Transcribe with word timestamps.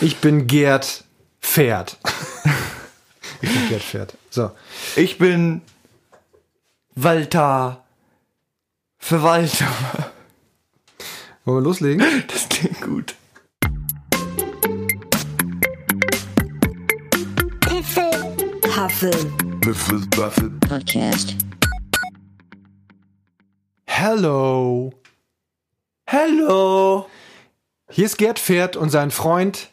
Ich 0.00 0.18
bin 0.18 0.46
Gerd 0.46 1.04
Pferd. 1.40 1.98
Ich 3.42 3.52
bin 3.52 3.68
Gerd 3.68 3.82
Pferd. 3.82 4.16
So. 4.30 4.50
Ich 4.96 5.18
bin 5.18 5.62
Walter 6.94 7.84
Verwalter. 8.98 9.66
Wollen 11.44 11.58
wir 11.58 11.68
loslegen? 11.68 12.24
Das 12.28 12.48
klingt 12.48 12.80
gut. 12.80 13.14
Huffle 19.66 20.00
Podcast. 20.68 21.36
Hello. 23.86 24.92
Hallo. 26.08 27.06
Hier 27.96 28.06
ist 28.06 28.18
Gerd 28.18 28.40
Pferd 28.40 28.76
und 28.76 28.90
sein 28.90 29.12
Freund 29.12 29.70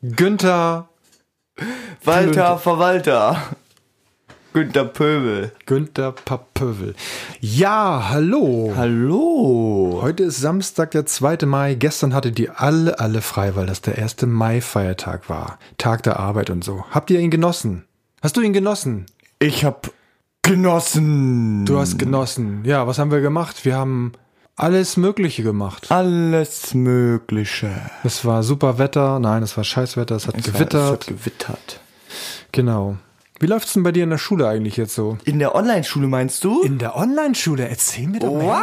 Günther 0.00 0.88
Walter 2.02 2.56
Verwalter. 2.56 3.36
Günter 4.54 4.86
Pöbel. 4.86 5.52
Günther 5.66 6.12
Papövel. 6.12 6.94
Ja, 7.38 8.08
hallo. 8.08 8.72
Hallo. 8.76 9.98
Heute 10.00 10.22
ist 10.22 10.40
Samstag, 10.40 10.92
der 10.92 11.04
2. 11.04 11.44
Mai. 11.44 11.74
Gestern 11.74 12.14
hattet 12.14 12.38
ihr 12.38 12.58
alle, 12.58 12.98
alle 12.98 13.20
frei, 13.20 13.56
weil 13.56 13.66
das 13.66 13.82
der 13.82 13.98
1. 13.98 14.22
Mai-Feiertag 14.22 15.28
war. 15.28 15.58
Tag 15.76 16.02
der 16.04 16.18
Arbeit 16.18 16.48
und 16.48 16.64
so. 16.64 16.82
Habt 16.92 17.10
ihr 17.10 17.20
ihn 17.20 17.30
genossen? 17.30 17.84
Hast 18.22 18.38
du 18.38 18.40
ihn 18.40 18.54
genossen? 18.54 19.04
Ich 19.38 19.66
hab 19.66 19.92
genossen. 20.40 21.66
Du 21.66 21.78
hast 21.78 21.98
genossen. 21.98 22.64
Ja, 22.64 22.86
was 22.86 22.98
haben 22.98 23.10
wir 23.10 23.20
gemacht? 23.20 23.66
Wir 23.66 23.76
haben 23.76 24.12
alles 24.56 24.96
Mögliche 24.96 25.42
gemacht. 25.42 25.90
alles 25.90 26.74
Mögliche. 26.74 27.70
Es 28.04 28.24
war 28.24 28.42
super 28.42 28.78
Wetter. 28.78 29.18
Nein, 29.18 29.42
es 29.42 29.56
war 29.56 29.64
Scheißwetter. 29.64 30.16
Es 30.16 30.26
hat 30.28 30.36
Es 30.36 30.46
war- 30.46 30.52
gewittert. 30.54 30.84
Es 30.84 30.90
hat 30.90 31.06
gewittert. 31.06 31.80
genau. 32.52 32.96
Wie 33.40 33.46
läuft's 33.46 33.72
denn 33.72 33.82
bei 33.82 33.90
dir 33.92 34.04
in 34.04 34.10
der 34.10 34.18
Schule 34.18 34.46
eigentlich 34.48 34.76
jetzt 34.76 34.94
so? 34.94 35.18
In 35.24 35.40
der 35.40 35.54
Online-Schule 35.56 36.06
meinst 36.06 36.44
du? 36.44 36.62
In 36.62 36.78
der 36.78 36.96
Online-Schule. 36.96 37.68
Erzähl 37.68 38.06
mir 38.06 38.20
doch 38.20 38.32
mal. 38.32 38.62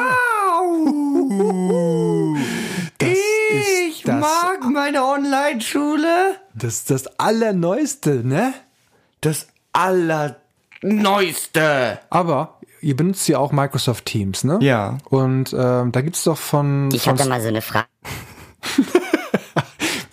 Wow! 0.59 2.37
ich 3.01 4.03
das- 4.03 4.21
mag 4.21 4.63
meine 4.71 5.03
Online-Schule. 5.03 6.37
Das 6.53 6.75
ist 6.75 6.89
das 6.89 7.19
Allerneueste, 7.19 8.25
ne? 8.25 8.53
Das 9.19 9.47
Allerneueste. 9.73 10.39
Aber 12.09 12.59
ihr 12.81 12.95
benutzt 12.95 13.27
ja 13.27 13.37
auch 13.37 13.51
Microsoft 13.51 14.05
Teams, 14.05 14.43
ne? 14.43 14.59
Ja. 14.61 14.97
Und 15.09 15.55
ähm, 15.57 15.91
da 15.91 16.01
gibt's 16.01 16.23
doch 16.23 16.37
von, 16.37 16.89
Ich 16.93 17.03
von 17.03 17.13
habe 17.13 17.23
da 17.23 17.29
mal 17.29 17.41
so 17.41 17.47
eine 17.47 17.61
Frage. 17.61 17.87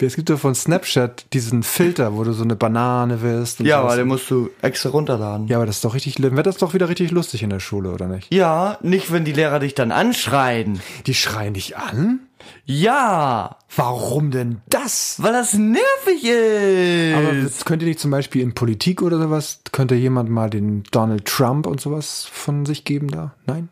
es 0.06 0.16
gibt 0.16 0.30
doch 0.30 0.38
von 0.38 0.54
Snapchat 0.54 1.26
diesen 1.32 1.62
Filter, 1.62 2.16
wo 2.16 2.24
du 2.24 2.32
so 2.32 2.44
eine 2.44 2.56
Banane 2.56 3.20
wirst. 3.22 3.60
und 3.60 3.66
Ja, 3.66 3.80
aber 3.80 3.96
den 3.96 4.08
musst 4.08 4.30
du 4.30 4.50
extra 4.62 4.90
runterladen. 4.90 5.46
ja, 5.48 5.56
aber 5.56 5.66
das 5.66 5.76
ist 5.76 5.84
doch 5.84 5.94
richtig, 5.94 6.20
wird 6.22 6.46
das 6.46 6.56
doch 6.58 6.74
wieder 6.74 6.88
richtig 6.88 7.10
lustig 7.10 7.42
in 7.42 7.50
der 7.50 7.60
Schule, 7.60 7.90
oder 7.92 8.06
nicht? 8.06 8.32
Ja, 8.32 8.78
nicht 8.82 9.12
wenn 9.12 9.24
die 9.24 9.32
Lehrer 9.32 9.58
dich 9.58 9.74
dann 9.74 9.92
anschreien. 9.92 10.80
Die 11.06 11.14
schreien 11.14 11.54
dich 11.54 11.76
an? 11.76 12.20
Ja, 12.64 13.56
Warum 13.76 14.30
denn 14.30 14.60
das? 14.68 15.16
weil 15.22 15.32
das 15.32 15.52
nervig 15.54 16.24
ist. 16.24 17.14
Aber 17.16 17.64
könnt 17.66 17.82
ihr 17.82 17.88
nicht 17.88 17.98
zum 18.00 18.10
Beispiel 18.10 18.42
in 18.42 18.54
Politik 18.54 19.02
oder 19.02 19.18
sowas, 19.18 19.60
könnte 19.72 19.94
jemand 19.94 20.30
mal 20.30 20.48
den 20.48 20.84
Donald 20.90 21.24
Trump 21.26 21.66
und 21.66 21.80
sowas 21.80 22.26
von 22.30 22.64
sich 22.64 22.84
geben 22.84 23.08
da? 23.08 23.34
Nein? 23.46 23.68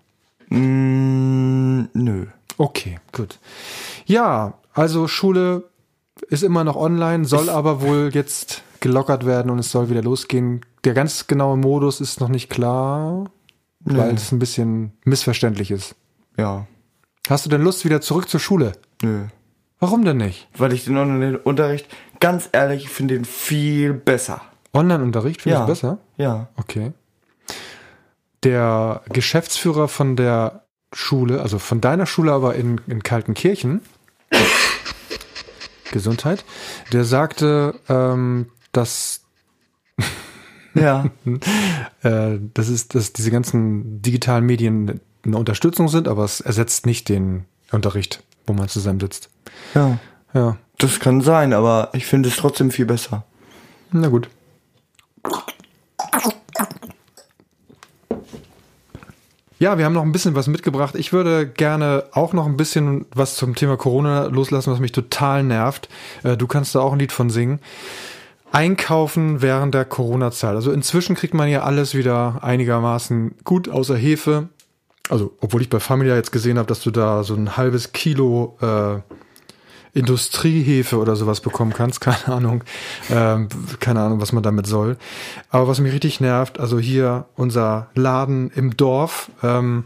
Mm, 0.49 1.89
nö. 1.95 2.27
Okay, 2.59 2.99
gut. 3.13 3.39
Ja, 4.07 4.55
also 4.75 5.09
Schule 5.09 5.65
ist 6.29 6.43
immer 6.43 6.65
noch 6.65 6.77
online, 6.77 7.25
soll 7.25 7.49
aber 7.51 7.81
wohl 7.83 8.11
jetzt 8.13 8.63
gelockert 8.81 9.27
werden 9.27 9.51
und 9.51 9.59
es 9.59 9.71
soll 9.71 9.91
wieder 9.91 10.03
losgehen. 10.03 10.61
Der 10.85 10.95
ganz 10.95 11.27
genaue 11.27 11.57
Modus 11.57 12.01
ist 12.01 12.21
noch 12.21 12.29
nicht 12.29 12.49
klar, 12.51 13.25
weil 13.81 14.15
es 14.15 14.33
ein 14.33 14.39
bisschen 14.39 14.93
missverständlich 15.05 15.71
ist. 15.71 15.95
Ja, 16.37 16.67
Hast 17.29 17.45
du 17.45 17.51
denn 17.51 17.63
Lust 17.63 17.85
wieder 17.85 18.01
zurück 18.01 18.29
zur 18.29 18.39
Schule? 18.41 18.73
nö. 19.03 19.25
Warum 19.79 20.05
denn 20.07 20.17
nicht? 20.17 20.49
Weil 20.57 20.73
ich 20.73 20.85
den 20.87 20.97
Online-Unterricht, 20.97 21.87
ganz 22.19 22.49
ehrlich, 22.53 22.89
finde 22.89 23.15
den 23.15 23.25
viel 23.27 23.93
besser. 23.93 24.41
Online-Unterricht 24.73 25.43
findest 25.43 25.61
Ja. 25.61 25.67
du 25.67 25.71
besser? 25.73 25.99
Ja. 26.17 26.49
Okay. 26.57 26.93
Der 28.43 29.03
Geschäftsführer 29.11 29.89
von 29.89 30.17
der 30.17 30.63
Schule, 30.93 31.43
also 31.43 31.59
von 31.59 31.81
deiner 31.81 32.07
Schule, 32.07 32.33
aber 32.33 32.55
in, 32.55 32.81
in 32.87 33.03
Kaltenkirchen, 33.03 33.83
Gesundheit, 35.93 36.45
der 36.93 37.05
sagte, 37.05 37.75
ähm, 37.89 38.47
dass, 38.73 39.23
Ja. 40.75 41.07
äh, 42.03 42.39
das 42.55 42.69
ist, 42.69 42.95
dass 42.95 43.13
diese 43.13 43.31
ganzen 43.31 44.03
digitalen 44.03 44.45
Medien 44.45 45.01
eine 45.25 45.37
Unterstützung 45.39 45.89
sind, 45.89 46.07
aber 46.09 46.25
es 46.25 46.41
ersetzt 46.41 46.87
nicht 46.87 47.09
den 47.09 47.47
Unterricht, 47.73 48.23
wo 48.47 48.53
man 48.53 48.69
zusammensitzt. 48.69 49.31
ja. 49.75 49.99
Ja, 50.35 50.59
Das 50.77 51.01
kann 51.01 51.23
sein, 51.23 51.55
aber 51.55 51.89
ich 51.95 52.05
finde 52.05 52.29
es 52.29 52.37
trotzdem 52.37 52.71
viel 52.71 52.85
besser. 52.85 53.25
na 53.91 54.09
gut. 54.09 54.29
Ja, 59.59 59.79
wir 59.79 59.87
haben 59.87 59.95
noch 59.95 60.03
ein 60.03 60.13
bisschen 60.13 60.35
was 60.35 60.49
mitgebracht. 60.49 60.95
Ich 60.97 61.15
würde 61.15 61.47
gerne 61.47 62.05
auch 62.13 62.35
noch 62.35 62.45
ein 62.47 62.59
bisschen 62.59 63.07
was 63.15 63.37
zum 63.37 63.55
Thema 63.55 63.79
Corona 63.79 64.27
loslassen, 64.27 64.71
was 64.71 64.81
mich 64.81 64.93
total 64.93 65.43
nervt. 65.43 65.89
Äh, 66.23 66.37
Du 66.37 66.47
kannst 66.47 66.75
da 66.75 66.81
auch 66.81 66.93
ein 66.93 66.99
Lied 66.99 67.13
von 67.13 67.31
singen. 67.31 67.61
Einkaufen 68.53 69.41
während 69.41 69.75
der 69.75 69.87
Corona-Zeit. 69.87 70.55
Also 70.55 70.73
inzwischen 70.73 71.17
kriegt 71.17 71.35
man 71.35 71.49
ja 71.49 71.63
alles 71.63 71.95
wieder 71.95 72.39
einigermaßen 72.43 73.35
gut, 73.45 73.69
außer 73.69 73.97
Hefe. 73.97 74.49
Also, 75.09 75.33
obwohl 75.41 75.63
ich 75.63 75.71
bei 75.71 75.81
Familia 75.81 76.17
jetzt 76.17 76.33
gesehen 76.33 76.59
habe, 76.59 76.69
dass 76.69 76.81
du 76.81 76.91
da 76.91 77.23
so 77.23 77.35
ein 77.35 77.57
halbes 77.57 77.93
Kilo 77.93 78.57
äh, 78.61 79.01
Industriehefe 79.97 80.99
oder 80.99 81.17
sowas 81.17 81.41
bekommen 81.41 81.73
kannst, 81.73 82.01
keine 82.03 82.29
Ahnung, 82.29 82.63
ähm, 83.11 83.49
keine 83.81 84.01
Ahnung, 84.01 84.21
was 84.21 84.33
man 84.33 84.43
damit 84.43 84.67
soll. 84.67 84.97
Aber 85.51 85.69
was 85.69 85.81
mich 85.81 85.93
richtig 85.93 86.21
nervt, 86.21 86.61
also 86.61 86.79
hier 86.79 87.27
unser 87.35 87.89
Laden 87.95 88.51
im 88.55 88.77
Dorf, 88.77 89.31
ähm, 89.43 89.85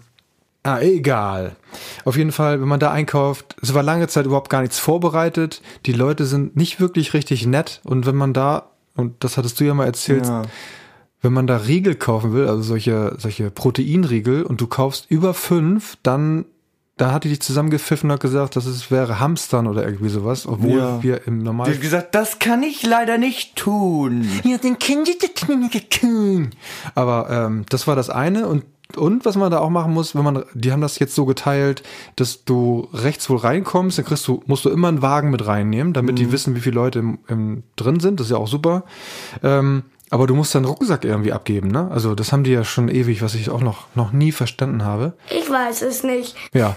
ah, 0.62 0.80
egal. 0.80 1.56
Auf 2.04 2.16
jeden 2.16 2.32
Fall, 2.32 2.60
wenn 2.60 2.68
man 2.68 2.80
da 2.80 2.90
einkauft, 2.90 3.56
es 3.62 3.72
war 3.72 3.82
lange 3.82 4.08
Zeit 4.08 4.26
überhaupt 4.26 4.50
gar 4.50 4.60
nichts 4.62 4.78
vorbereitet, 4.78 5.62
die 5.86 5.92
Leute 5.92 6.26
sind 6.26 6.56
nicht 6.56 6.80
wirklich 6.80 7.14
richtig 7.14 7.46
nett 7.46 7.80
und 7.84 8.04
wenn 8.06 8.16
man 8.16 8.32
da, 8.32 8.70
und 8.96 9.22
das 9.24 9.36
hattest 9.36 9.60
du 9.60 9.64
ja 9.64 9.74
mal 9.74 9.86
erzählt, 9.86 10.26
Ja. 10.26 10.42
wenn 11.22 11.32
man 11.32 11.46
da 11.46 11.56
Riegel 11.58 11.94
kaufen 11.94 12.32
will, 12.32 12.48
also 12.48 12.62
solche, 12.62 13.14
solche 13.18 13.50
Proteinriegel 13.50 14.42
und 14.42 14.60
du 14.60 14.66
kaufst 14.66 15.06
über 15.10 15.34
fünf, 15.34 15.96
dann, 16.02 16.44
da 16.96 17.12
hat 17.12 17.24
die 17.24 17.30
dich 17.30 17.40
zusammengepfiffen 17.40 18.10
und 18.10 18.14
hat 18.14 18.20
gesagt, 18.20 18.56
dass 18.56 18.66
es 18.66 18.90
wäre 18.90 19.18
Hamstern 19.20 19.66
oder 19.66 19.84
irgendwie 19.86 20.10
sowas, 20.10 20.46
obwohl 20.46 20.78
Ja. 20.78 21.02
wir 21.02 21.26
im 21.26 21.38
Die 21.38 21.44
normalen. 21.44 21.72
hat 21.72 21.80
gesagt, 21.80 22.14
das 22.14 22.38
kann 22.38 22.62
ich 22.62 22.82
leider 22.82 23.16
nicht 23.18 23.56
tun. 23.56 24.28
Ja, 24.44 24.58
den 24.58 24.78
können 24.78 25.04
die 25.04 25.80
tun. 25.88 26.50
Aber 26.94 27.28
ähm, 27.30 27.64
das 27.70 27.86
war 27.86 27.96
das 27.96 28.10
eine 28.10 28.46
und 28.46 28.64
und 28.96 29.24
was 29.24 29.36
man 29.36 29.52
da 29.52 29.60
auch 29.60 29.70
machen 29.70 29.92
muss, 29.94 30.16
wenn 30.16 30.24
man, 30.24 30.42
die 30.52 30.72
haben 30.72 30.80
das 30.80 30.98
jetzt 30.98 31.14
so 31.14 31.24
geteilt, 31.24 31.84
dass 32.16 32.44
du 32.44 32.88
rechts 32.92 33.30
wohl 33.30 33.36
reinkommst, 33.36 33.98
dann 33.98 34.04
kriegst 34.04 34.26
du, 34.26 34.42
musst 34.46 34.64
du 34.64 34.68
immer 34.68 34.88
einen 34.88 35.00
Wagen 35.00 35.30
mit 35.30 35.46
reinnehmen, 35.46 35.92
damit 35.92 36.18
die 36.18 36.32
wissen, 36.32 36.56
wie 36.56 36.60
viele 36.60 36.74
Leute 36.74 36.98
im, 36.98 37.18
im, 37.28 37.62
drin 37.76 38.00
sind. 38.00 38.18
Das 38.18 38.26
ist 38.26 38.32
ja 38.32 38.36
auch 38.38 38.48
super. 38.48 38.82
Ähm, 39.44 39.84
aber 40.10 40.26
du 40.26 40.34
musst 40.34 40.54
deinen 40.54 40.64
Rucksack 40.64 41.04
irgendwie 41.04 41.32
abgeben, 41.32 41.68
ne? 41.68 41.88
Also 41.90 42.14
das 42.14 42.32
haben 42.32 42.44
die 42.44 42.50
ja 42.50 42.64
schon 42.64 42.88
ewig, 42.88 43.22
was 43.22 43.34
ich 43.34 43.48
auch 43.48 43.60
noch 43.60 43.86
noch 43.94 44.12
nie 44.12 44.32
verstanden 44.32 44.84
habe. 44.84 45.14
Ich 45.30 45.48
weiß 45.48 45.82
es 45.82 46.02
nicht. 46.02 46.36
Ja. 46.52 46.76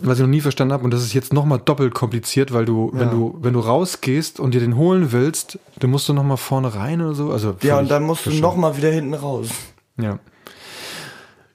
Was 0.00 0.18
ich 0.18 0.22
noch 0.22 0.30
nie 0.30 0.40
verstanden 0.40 0.72
habe, 0.72 0.84
und 0.84 0.92
das 0.92 1.02
ist 1.02 1.12
jetzt 1.12 1.32
nochmal 1.32 1.60
doppelt 1.64 1.92
kompliziert, 1.92 2.52
weil 2.52 2.64
du, 2.64 2.92
wenn 2.94 3.10
du, 3.10 3.36
wenn 3.40 3.52
du 3.52 3.58
rausgehst 3.58 4.38
und 4.38 4.54
dir 4.54 4.60
den 4.60 4.76
holen 4.76 5.10
willst, 5.10 5.58
dann 5.80 5.90
musst 5.90 6.08
du 6.08 6.12
nochmal 6.12 6.36
vorne 6.36 6.72
rein 6.72 7.00
oder 7.00 7.14
so. 7.14 7.32
Also 7.32 7.56
Ja, 7.62 7.80
und 7.80 7.90
dann 7.90 8.04
musst 8.04 8.24
du 8.26 8.30
nochmal 8.30 8.76
wieder 8.76 8.92
hinten 8.92 9.14
raus. 9.14 9.48
Ja. 9.96 10.20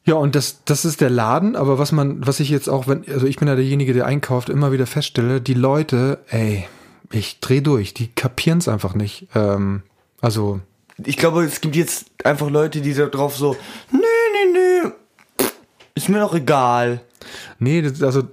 Ja, 0.05 0.15
und 0.15 0.35
das, 0.35 0.65
das 0.65 0.83
ist 0.83 0.99
der 0.99 1.09
Laden, 1.09 1.55
aber 1.55 1.79
was 1.79 1.93
man, 1.93 2.27
was 2.27 2.41
ich 2.41 2.49
jetzt 2.49 2.67
auch, 2.67 2.87
wenn, 2.87 3.05
also 3.09 3.25
ich 3.25 3.37
bin 3.37 3.47
ja 3.47 3.55
derjenige, 3.55 3.93
der 3.93 4.05
einkauft, 4.05 4.49
immer 4.49 4.73
wieder 4.73 4.85
feststelle, 4.85 5.39
die 5.39 5.53
Leute, 5.53 6.19
ey, 6.27 6.65
ich 7.11 7.39
dreh 7.39 7.61
durch, 7.61 7.93
die 7.93 8.07
kapieren's 8.07 8.67
einfach 8.67 8.95
nicht. 8.95 9.27
Ähm, 9.35 9.83
also, 10.19 10.59
Ich 11.03 11.17
glaube, 11.17 11.43
es 11.43 11.61
gibt 11.61 11.75
jetzt 11.75 12.05
einfach 12.23 12.49
Leute, 12.49 12.81
die 12.81 12.93
da 12.93 13.07
drauf 13.07 13.35
so, 13.35 13.55
nö, 13.91 13.99
nö, 13.99 14.53
nö. 14.53 14.91
Ist 15.95 16.09
mir 16.09 16.19
doch 16.19 16.33
egal. 16.33 17.01
Nee, 17.59 17.83
also 18.01 18.23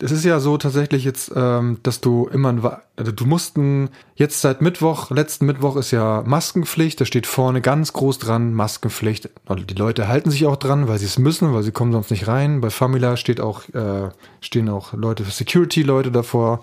es 0.00 0.10
ist 0.10 0.24
ja 0.24 0.40
so 0.40 0.56
tatsächlich 0.56 1.04
jetzt, 1.04 1.32
ähm, 1.34 1.78
dass 1.82 2.00
du 2.00 2.28
immer, 2.32 2.50
ein, 2.50 2.62
also 2.96 3.12
du 3.12 3.26
mussten 3.26 3.90
jetzt 4.14 4.40
seit 4.40 4.62
Mittwoch, 4.62 5.10
letzten 5.10 5.46
Mittwoch 5.46 5.76
ist 5.76 5.90
ja 5.90 6.22
Maskenpflicht, 6.24 7.00
da 7.00 7.04
steht 7.04 7.26
vorne 7.26 7.60
ganz 7.60 7.92
groß 7.92 8.18
dran 8.18 8.54
Maskenpflicht. 8.54 9.28
Die 9.68 9.74
Leute 9.74 10.08
halten 10.08 10.30
sich 10.30 10.46
auch 10.46 10.56
dran, 10.56 10.88
weil 10.88 10.98
sie 10.98 11.06
es 11.06 11.18
müssen, 11.18 11.52
weil 11.52 11.62
sie 11.62 11.72
kommen 11.72 11.92
sonst 11.92 12.10
nicht 12.10 12.28
rein. 12.28 12.60
Bei 12.60 12.70
Famila 12.70 13.16
steht 13.16 13.40
auch, 13.40 13.68
äh, 13.74 14.08
stehen 14.40 14.68
auch 14.68 14.92
Leute, 14.94 15.24
Security-Leute 15.24 16.10
davor. 16.10 16.60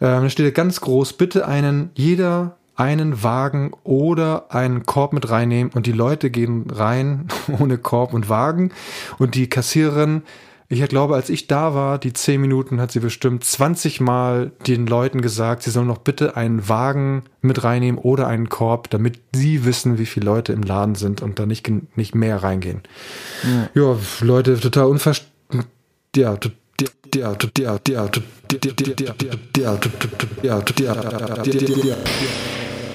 Ähm, 0.00 0.22
da 0.22 0.30
steht 0.30 0.54
ganz 0.54 0.80
groß, 0.80 1.12
bitte 1.14 1.46
einen, 1.46 1.90
jeder 1.94 2.56
einen 2.76 3.22
Wagen 3.22 3.72
oder 3.84 4.52
einen 4.52 4.84
Korb 4.84 5.12
mit 5.12 5.30
reinnehmen 5.30 5.72
und 5.72 5.86
die 5.86 5.92
Leute 5.92 6.30
gehen 6.30 6.70
rein 6.70 7.28
ohne 7.58 7.78
Korb 7.78 8.12
und 8.12 8.28
Wagen 8.28 8.72
und 9.18 9.34
die 9.34 9.48
Kassiererin, 9.48 10.22
ich 10.68 10.82
glaube, 10.88 11.14
als 11.14 11.28
ich 11.28 11.46
da 11.46 11.74
war, 11.74 11.98
die 11.98 12.12
10 12.12 12.40
Minuten, 12.40 12.80
hat 12.80 12.90
sie 12.90 13.00
bestimmt 13.00 13.44
20 13.44 14.00
Mal 14.00 14.50
den 14.66 14.86
Leuten 14.86 15.20
gesagt, 15.20 15.62
sie 15.62 15.70
sollen 15.70 15.86
noch 15.86 15.98
bitte 15.98 16.36
einen 16.36 16.68
Wagen 16.68 17.24
mit 17.42 17.62
reinnehmen 17.62 18.00
oder 18.00 18.26
einen 18.26 18.48
Korb, 18.48 18.90
damit 18.90 19.20
sie 19.32 19.64
wissen, 19.64 19.98
wie 19.98 20.06
viele 20.06 20.26
Leute 20.26 20.52
im 20.52 20.62
Laden 20.62 20.94
sind 20.94 21.22
und 21.22 21.38
da 21.38 21.46
nicht, 21.46 21.70
nicht 21.96 22.14
mehr 22.14 22.42
reingehen. 22.42 22.80
Ja, 23.74 23.96
Leute, 24.20 24.58
total 24.58 24.86
unverständlich. 24.86 25.34
Ja, 26.16 26.36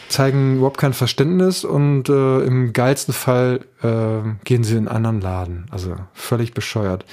zeigen 0.10 0.58
überhaupt 0.58 0.78
kein 0.80 0.94
Verständnis 0.94 1.64
und 1.64 2.10
äh, 2.10 2.40
im 2.42 2.74
geilsten 2.74 3.14
Fall 3.14 3.62
äh, 3.84 4.28
gehen 4.44 4.64
sie 4.64 4.76
in 4.76 4.88
einen 4.88 5.06
anderen 5.06 5.22
Laden. 5.22 5.66
Also 5.70 5.96
völlig 6.14 6.54
bescheuert. 6.54 7.06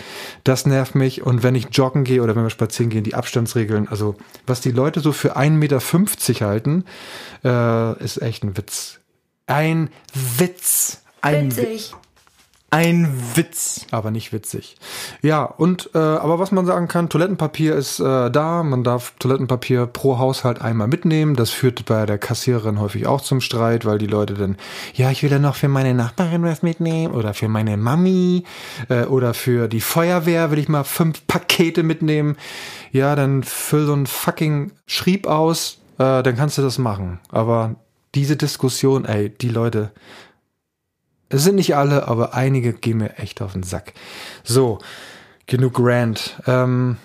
Das 0.45 0.67
nervt 0.67 0.95
mich. 0.95 1.23
Und 1.23 1.43
wenn 1.43 1.55
ich 1.55 1.69
joggen 1.73 2.05
gehe 2.05 2.23
oder 2.23 2.35
wenn 2.35 2.43
wir 2.43 2.51
spazieren 2.51 2.91
gehen, 2.91 3.05
die 3.05 3.15
Abstandsregeln, 3.15 3.87
also 3.89 4.17
was 4.47 4.61
die 4.63 4.71
Leute 4.73 5.01
so 5.01 5.13
für 5.13 5.37
1,50 5.37 5.51
Meter 5.51 6.47
halten, 6.47 6.85
äh, 7.45 8.03
ist 8.03 8.21
echt 8.23 8.43
ein 8.45 8.57
Witz. 8.57 8.99
Ein 9.47 9.91
Witz. 10.15 11.03
Ein, 11.21 11.55
Wi- 11.57 11.81
ein 12.71 13.09
Witz. 13.35 13.87
aber 13.93 14.11
nicht 14.11 14.33
witzig. 14.33 14.77
Ja, 15.23 15.45
und 15.45 15.91
äh, 15.95 15.99
aber 15.99 16.39
was 16.41 16.51
man 16.51 16.67
sagen 16.67 16.89
kann, 16.89 17.09
Toilettenpapier 17.09 17.77
ist 17.77 18.01
äh, 18.01 18.31
da, 18.31 18.65
man 18.65 18.83
darf 18.83 19.15
Toilettenpapier 19.19 19.87
pro 19.87 20.19
Haushalt 20.19 20.61
einmal 20.61 20.89
mitnehmen. 20.89 21.37
Das 21.37 21.51
führt 21.51 21.85
bei 21.87 22.07
der 22.07 22.19
Kassiererin 22.19 22.81
häufig 22.81 23.07
auch 23.07 23.21
zum 23.21 23.41
Streit, 23.41 23.85
weil 23.85 23.99
die 23.99 24.09
Leute 24.09 24.35
dann, 24.35 24.57
ja, 24.95 25.11
ich 25.11 25.23
will 25.23 25.31
dann 25.31 25.43
noch 25.43 25.55
für 25.55 25.69
meine 25.69 25.95
Nachbarin 25.95 26.43
was 26.43 26.63
mitnehmen 26.63 27.15
oder 27.15 27.35
für 27.35 27.49
meine 27.49 27.77
Mami 27.77 28.45
äh, 28.89 29.05
oder 29.05 29.33
für 29.33 29.69
die 29.69 29.81
Feuerwehr 29.81 30.51
will 30.51 30.59
ich 30.59 30.69
mal 30.69 30.85
fünf 30.85 31.25
Pakete 31.29 31.85
mitnehmen. 31.85 32.37
Ja, 32.91 33.15
dann 33.15 33.45
füll 33.45 33.87
so 33.87 33.95
ein 33.95 34.07
fucking 34.07 34.73
Schrieb 34.87 35.29
aus, 35.29 35.79
äh, 35.99 36.23
dann 36.23 36.37
kannst 36.37 36.59
du 36.59 36.63
das 36.63 36.79
machen. 36.79 37.21
Aber 37.31 37.77
diese 38.17 38.37
Diskussion, 38.37 39.05
ey, 39.05 39.29
die 39.29 39.51
Leute, 39.51 39.93
es 41.29 41.45
sind 41.45 41.57
nicht 41.57 41.77
alle, 41.77 42.07
aber 42.09 42.35
einige 42.35 42.73
gehen 42.73 42.99
mir 42.99 43.19
echt 43.19 43.43
auf 43.43 43.53
den 43.53 43.63
Sack. 43.63 43.95
So, 44.45 44.79
genug 45.47 45.77
Rant. 45.79 46.41
Ähm, 46.47 46.97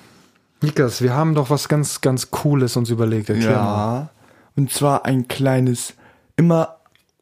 Nikas, 0.62 1.02
wir 1.02 1.16
haben 1.16 1.34
doch 1.34 1.50
was 1.50 1.68
ganz, 1.68 2.02
ganz 2.02 2.30
Cooles 2.30 2.78
uns 2.78 2.90
überlegt. 2.90 3.30
Erklär 3.30 3.56
mal. 3.56 4.00
Ja. 4.00 4.10
Und 4.56 4.72
zwar 4.72 5.06
ein 5.06 5.28
kleines, 5.28 5.96
immer, 6.36 6.78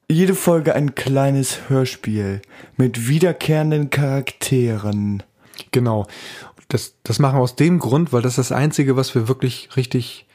jede 0.09 0.35
Folge 0.35 0.75
ein 0.75 0.95
kleines 0.95 1.69
Hörspiel 1.69 2.41
mit 2.75 3.07
wiederkehrenden 3.07 3.89
Charakteren. 3.89 5.23
Genau. 5.71 6.07
Das, 6.67 6.95
das 7.03 7.19
machen 7.19 7.37
wir 7.37 7.43
aus 7.43 7.55
dem 7.55 7.79
Grund, 7.79 8.11
weil 8.11 8.21
das 8.21 8.33
ist 8.33 8.49
das 8.49 8.51
Einzige, 8.51 8.95
was 8.95 9.15
wir 9.15 9.27
wirklich 9.27 9.69
richtig 9.75 10.27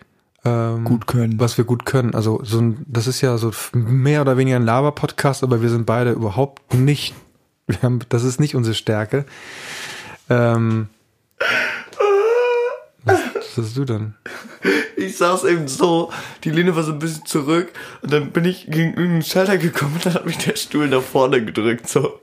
ähm, 0.45 0.85
Gut 0.85 1.07
können. 1.07 1.41
Was 1.41 1.57
wir 1.57 1.65
gut 1.65 1.87
können. 1.87 2.15
Also 2.15 2.41
so 2.43 2.61
ein, 2.61 2.85
das 2.87 3.07
ist 3.07 3.21
ja 3.21 3.39
so 3.39 3.51
mehr 3.73 4.21
oder 4.21 4.37
weniger 4.37 4.57
ein 4.57 4.65
Laber-Podcast, 4.65 5.43
aber 5.43 5.63
wir 5.63 5.71
sind 5.71 5.87
beide 5.87 6.13
überhaupt 6.13 6.75
nicht, 6.75 7.15
wir 7.67 7.81
haben, 7.83 8.01
das 8.11 8.25
ist 8.25 8.41
nicht 8.41 8.55
unsere 8.55 8.75
Stärke. 8.75 9.25
Ähm, 10.29 10.89
was, 13.05 13.21
was 13.35 13.57
hast 13.57 13.77
du 13.77 13.85
denn? 13.85 14.15
Ich 14.97 15.17
saß 15.17 15.45
eben 15.45 15.69
so, 15.69 16.11
die 16.45 16.51
Lehne 16.51 16.77
war 16.77 16.83
so 16.83 16.93
ein 16.93 16.99
bisschen 16.99 17.27
zurück 17.27 17.73
und 18.03 18.13
dann 18.13 18.31
bin 18.31 18.45
ich 18.45 18.67
gegen 18.67 18.91
irgendeinen 18.91 19.23
Schalter 19.23 19.59
gekommen 19.59 19.95
und 19.95 20.07
dann 20.07 20.15
hat 20.15 20.27
mich 20.27 20.39
der 20.39 20.57
Stuhl 20.57 20.89
nach 20.89 21.03
vorne 21.03 21.45
gedrückt, 21.45 21.89
so. 21.89 22.21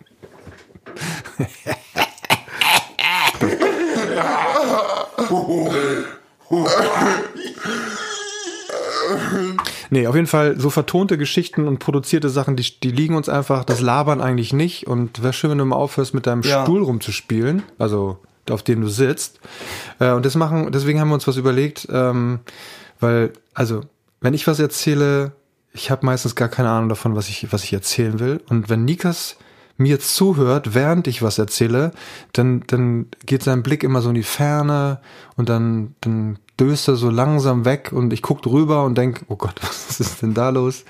Nee, 9.93 10.07
auf 10.07 10.15
jeden 10.15 10.27
Fall 10.27 10.57
so 10.57 10.69
vertonte 10.69 11.17
Geschichten 11.17 11.67
und 11.67 11.79
produzierte 11.79 12.29
Sachen, 12.29 12.55
die, 12.55 12.79
die 12.79 12.91
liegen 12.91 13.15
uns 13.15 13.27
einfach, 13.27 13.65
das 13.65 13.81
labern 13.81 14.21
eigentlich 14.21 14.53
nicht. 14.53 14.87
Und 14.87 15.21
wäre 15.21 15.33
schön, 15.33 15.51
wenn 15.51 15.57
du 15.57 15.65
mal 15.65 15.75
aufhörst, 15.75 16.13
mit 16.13 16.27
deinem 16.27 16.43
Ja. 16.43 16.63
Stuhl 16.63 16.81
rumzuspielen, 16.81 17.63
also 17.77 18.17
auf 18.49 18.63
dem 18.63 18.81
du 18.81 18.87
sitzt. 18.87 19.39
Äh, 19.99 20.11
und 20.11 20.25
das 20.25 20.35
machen, 20.35 20.71
deswegen 20.71 20.99
haben 21.01 21.09
wir 21.09 21.15
uns 21.15 21.27
was 21.27 21.35
überlegt, 21.35 21.87
ähm, 21.91 22.39
weil, 23.01 23.33
also, 23.53 23.81
wenn 24.21 24.33
ich 24.33 24.47
was 24.47 24.59
erzähle, 24.59 25.33
ich 25.73 25.91
habe 25.91 26.05
meistens 26.05 26.35
gar 26.35 26.47
keine 26.49 26.69
Ahnung 26.69 26.89
davon, 26.89 27.15
was 27.15 27.27
ich, 27.27 27.51
was 27.51 27.63
ich 27.63 27.73
erzählen 27.73 28.19
will. 28.19 28.41
Und 28.49 28.69
wenn 28.69 28.85
Nikas 28.85 29.37
mir 29.81 29.99
zuhört, 29.99 30.73
während 30.73 31.07
ich 31.07 31.21
was 31.21 31.37
erzähle, 31.37 31.91
dann, 32.33 32.63
dann 32.67 33.07
geht 33.25 33.43
sein 33.43 33.63
Blick 33.63 33.83
immer 33.83 34.01
so 34.01 34.09
in 34.09 34.15
die 34.15 34.23
Ferne 34.23 34.99
und 35.35 35.49
dann, 35.49 35.95
dann 36.01 36.39
döst 36.59 36.87
er 36.87 36.95
so 36.95 37.09
langsam 37.09 37.65
weg 37.65 37.91
und 37.91 38.13
ich 38.13 38.21
guck 38.21 38.41
drüber 38.41 38.83
und 38.85 38.97
denk, 38.97 39.25
oh 39.27 39.35
Gott, 39.35 39.55
was 39.61 39.99
ist 39.99 40.21
denn 40.21 40.33
da 40.33 40.49
los? 40.49 40.83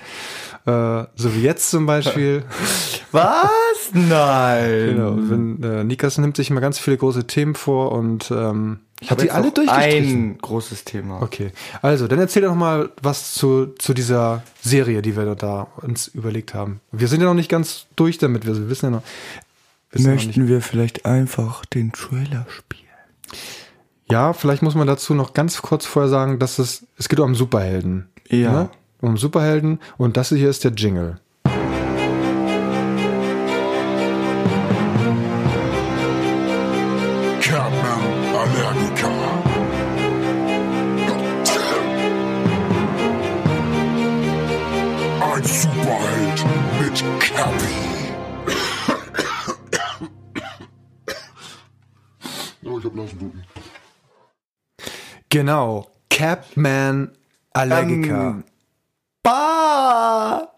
Äh, 0.66 1.04
so 1.16 1.34
wie 1.34 1.42
jetzt 1.42 1.70
zum 1.70 1.86
Beispiel. 1.86 2.44
Was? 3.12 3.90
Nein. 3.92 4.86
genau, 4.86 5.16
wenn, 5.16 5.62
äh, 5.62 5.84
Nikas 5.84 6.18
nimmt 6.18 6.36
sich 6.36 6.50
immer 6.50 6.60
ganz 6.60 6.78
viele 6.78 6.96
große 6.96 7.26
Themen 7.26 7.54
vor 7.54 7.92
und 7.92 8.30
ähm, 8.30 8.78
Ich 9.02 9.10
hat 9.10 9.18
habe 9.18 9.22
die 9.22 9.30
alle 9.32 9.46
noch 9.46 9.54
durchgestrichen. 9.54 10.30
ein 10.30 10.38
großes 10.38 10.84
Thema. 10.84 11.20
Okay, 11.22 11.50
also 11.82 12.06
dann 12.06 12.20
erzähl 12.20 12.42
doch 12.42 12.54
mal 12.54 12.90
was 13.02 13.34
zu, 13.34 13.74
zu 13.78 13.94
dieser 13.94 14.44
Serie, 14.62 15.02
die 15.02 15.16
wir 15.16 15.34
da 15.34 15.66
uns 15.82 16.06
überlegt 16.06 16.54
haben. 16.54 16.80
Wir 16.92 17.08
sind 17.08 17.20
ja 17.20 17.26
noch 17.26 17.34
nicht 17.34 17.48
ganz 17.48 17.86
durch 17.96 18.18
damit, 18.18 18.46
wir 18.46 18.70
wissen 18.70 18.86
ja 18.86 18.90
noch. 18.90 19.02
wissen 19.90 20.06
noch 20.06 20.14
nicht. 20.14 20.26
Möchten 20.26 20.46
wir 20.46 20.62
vielleicht 20.62 21.04
einfach 21.04 21.66
den 21.66 21.90
Trailer 21.90 22.46
spielen? 22.48 22.82
Ja, 24.08 24.34
vielleicht 24.34 24.62
muss 24.62 24.76
man 24.76 24.86
dazu 24.86 25.14
noch 25.14 25.34
ganz 25.34 25.60
kurz 25.62 25.84
vorher 25.84 26.08
sagen, 26.08 26.38
dass 26.38 26.60
es, 26.60 26.86
es 26.96 27.08
geht 27.08 27.18
um 27.18 27.34
Superhelden. 27.34 28.08
Ja. 28.28 28.52
Ne? 28.52 28.70
Um 29.00 29.16
Superhelden 29.16 29.80
und 29.98 30.16
das 30.16 30.28
hier 30.28 30.48
ist 30.48 30.62
der 30.62 30.72
Jingle. 30.72 31.18
Genau, 55.32 55.86
Capman 56.10 57.10
Allergiker. 57.54 58.20
Ähm, 58.20 58.44
Bah! 59.22 60.48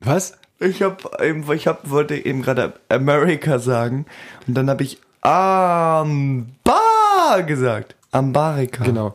Was? 0.00 0.36
Ich 0.58 0.82
hab 0.82 1.22
eben, 1.22 1.48
ich 1.52 1.68
hab, 1.68 1.88
wollte 1.88 2.16
eben 2.16 2.42
gerade 2.42 2.72
America 2.88 3.60
sagen 3.60 4.06
und 4.48 4.54
dann 4.54 4.68
habe 4.68 4.82
ich 4.82 4.98
Amba 5.20 6.80
gesagt. 7.46 7.94
Ambarica. 8.10 8.82
Genau. 8.82 9.14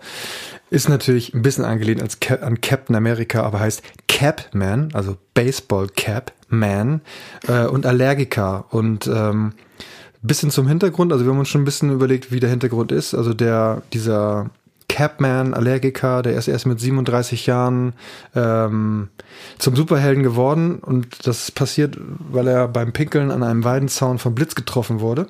Ist 0.70 0.88
natürlich 0.88 1.34
ein 1.34 1.42
bisschen 1.42 1.66
angelehnt 1.66 2.02
als 2.02 2.22
Cap 2.22 2.42
an 2.42 2.62
Captain 2.62 2.96
America, 2.96 3.44
aber 3.44 3.60
heißt 3.60 3.84
Capman, 4.08 4.88
also 4.94 5.18
Baseball 5.34 5.90
Cap 5.90 6.32
Man 6.48 7.02
äh, 7.46 7.66
und 7.66 7.86
Allergiker. 7.86 8.68
Und 8.70 9.06
ähm, 9.08 9.52
bisschen 10.22 10.52
zum 10.52 10.68
Hintergrund, 10.68 11.12
also 11.12 11.26
wir 11.26 11.32
haben 11.32 11.40
uns 11.40 11.50
schon 11.50 11.62
ein 11.62 11.66
bisschen 11.66 11.92
überlegt, 11.92 12.32
wie 12.32 12.40
der 12.40 12.50
Hintergrund 12.50 12.92
ist. 12.92 13.14
Also 13.14 13.34
der, 13.34 13.82
dieser 13.94 14.50
Capman, 15.00 15.54
Allergiker, 15.54 16.22
der 16.24 16.34
ist 16.34 16.50
erst 16.50 16.66
mit 16.66 16.78
37 16.78 17.46
Jahren 17.46 17.94
ähm, 18.36 19.08
zum 19.58 19.74
Superhelden 19.74 20.24
geworden 20.24 20.80
und 20.80 21.26
das 21.26 21.44
ist 21.44 21.52
passiert, 21.56 21.98
weil 21.98 22.50
er 22.50 22.68
beim 22.68 22.92
Pinkeln 22.92 23.32
an 23.32 23.42
einem 23.42 23.64
Weidenzaun 23.64 24.20
vom 24.20 24.36
Blitz 24.36 24.56
getroffen 24.56 25.00
wurde. 25.00 25.28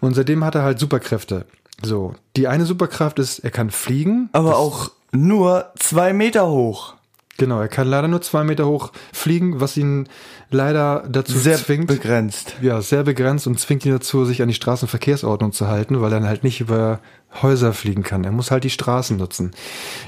Und 0.00 0.14
seitdem 0.14 0.42
hat 0.44 0.54
er 0.54 0.62
halt 0.62 0.78
Superkräfte. 0.78 1.44
So, 1.82 2.14
die 2.36 2.48
eine 2.48 2.64
Superkraft 2.64 3.18
ist, 3.18 3.40
er 3.40 3.50
kann 3.50 3.70
fliegen. 3.70 4.30
Aber 4.32 4.56
auch 4.56 4.90
nur 5.10 5.66
zwei 5.78 6.14
Meter 6.14 6.48
hoch. 6.48 6.94
Genau, 7.38 7.60
er 7.60 7.68
kann 7.68 7.88
leider 7.88 8.08
nur 8.08 8.20
zwei 8.20 8.44
Meter 8.44 8.66
hoch 8.66 8.92
fliegen, 9.12 9.60
was 9.60 9.76
ihn 9.76 10.08
leider 10.50 11.04
dazu 11.08 11.38
Sehr 11.38 11.56
zwingt. 11.56 11.86
begrenzt. 11.88 12.56
ja, 12.60 12.80
sehr 12.82 13.02
begrenzt 13.04 13.46
und 13.46 13.58
zwingt 13.58 13.84
ihn 13.86 13.92
dazu, 13.92 14.24
sich 14.24 14.42
an 14.42 14.48
die 14.48 14.54
Straßenverkehrsordnung 14.54 15.52
zu 15.52 15.66
halten, 15.66 16.00
weil 16.00 16.12
er 16.12 16.20
dann 16.20 16.28
halt 16.28 16.44
nicht 16.44 16.60
über 16.60 17.00
Häuser 17.40 17.72
fliegen 17.72 18.02
kann. 18.02 18.22
Er 18.24 18.32
muss 18.32 18.50
halt 18.50 18.64
die 18.64 18.70
Straßen 18.70 19.16
nutzen. 19.16 19.52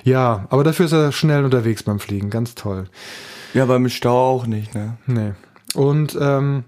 Ja, 0.04 0.46
aber 0.50 0.64
dafür 0.64 0.86
ist 0.86 0.92
er 0.92 1.12
schnell 1.12 1.44
unterwegs 1.44 1.82
beim 1.82 1.98
Fliegen. 1.98 2.28
Ganz 2.30 2.54
toll. 2.54 2.84
Ja, 3.54 3.62
aber 3.62 3.76
im 3.76 3.88
Stau 3.88 4.16
auch 4.36 4.46
nicht, 4.46 4.74
ne? 4.74 4.98
Nee. 5.06 5.32
Und, 5.74 6.16
ähm, 6.20 6.64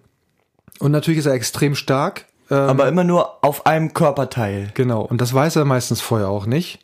und 0.79 0.91
natürlich 0.91 1.19
ist 1.19 1.27
er 1.27 1.35
extrem 1.35 1.75
stark. 1.75 2.25
Ähm, 2.51 2.57
Aber 2.57 2.89
immer 2.89 3.05
nur 3.05 3.45
auf 3.45 3.67
einem 3.67 3.93
Körperteil. 3.93 4.71
Genau, 4.75 5.03
und 5.03 5.21
das 5.21 5.35
weiß 5.35 5.57
er 5.57 5.65
meistens 5.65 6.01
vorher 6.01 6.29
auch 6.29 6.47
nicht. 6.47 6.79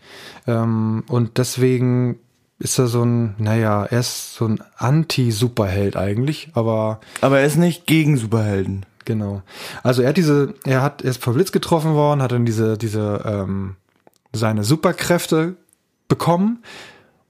Ähm, 0.46 1.04
und 1.08 1.38
deswegen 1.38 2.18
ist 2.62 2.78
er 2.78 2.86
so 2.86 3.02
ein, 3.04 3.34
naja, 3.38 3.84
er 3.84 4.00
ist 4.00 4.34
so 4.34 4.46
ein 4.46 4.62
Anti-Superheld 4.76 5.96
eigentlich, 5.96 6.50
aber 6.54 7.00
Aber 7.20 7.40
er 7.40 7.46
ist 7.46 7.56
nicht 7.56 7.86
gegen 7.86 8.16
Superhelden. 8.16 8.86
genau. 9.04 9.42
Also 9.82 10.02
er 10.02 10.10
hat 10.10 10.16
diese, 10.16 10.54
er 10.64 10.80
hat, 10.82 11.02
er 11.02 11.10
ist 11.10 11.22
vom 11.22 11.34
Blitz 11.34 11.50
getroffen 11.52 11.94
worden, 11.94 12.22
hat 12.22 12.32
dann 12.32 12.44
diese, 12.46 12.78
diese, 12.78 13.22
ähm, 13.26 13.76
seine 14.32 14.64
Superkräfte 14.64 15.56
bekommen 16.08 16.62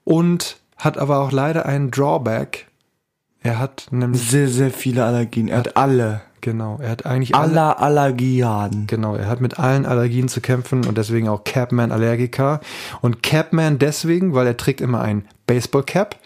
und 0.03 0.57
hat 0.77 0.97
aber 0.97 1.19
auch 1.19 1.31
leider 1.31 1.65
einen 1.65 1.91
Drawback. 1.91 2.67
Er 3.41 3.59
hat 3.59 3.87
nämlich, 3.91 4.29
Sehr, 4.29 4.47
sehr 4.47 4.71
viele 4.71 5.03
Allergien. 5.03 5.47
Er 5.47 5.57
hat 5.59 5.75
alle. 5.77 6.21
Genau, 6.43 6.77
er 6.79 6.91
hat 6.91 7.07
eigentlich 7.07 7.33
alle, 7.33 7.79
Aller 7.79 7.79
Allergien. 7.79 8.85
Genau, 8.85 9.15
er 9.15 9.27
hat 9.27 9.41
mit 9.41 9.57
allen 9.57 9.87
Allergien 9.87 10.27
zu 10.27 10.41
kämpfen 10.41 10.85
und 10.85 10.99
deswegen 10.99 11.27
auch 11.27 11.43
Capman-Allergiker. 11.43 12.59
Und 13.01 13.23
Capman 13.23 13.79
deswegen, 13.79 14.35
weil 14.35 14.45
er 14.45 14.57
trägt 14.57 14.81
immer 14.81 15.01
ein 15.01 15.25
Baseball-Cap. 15.47 16.17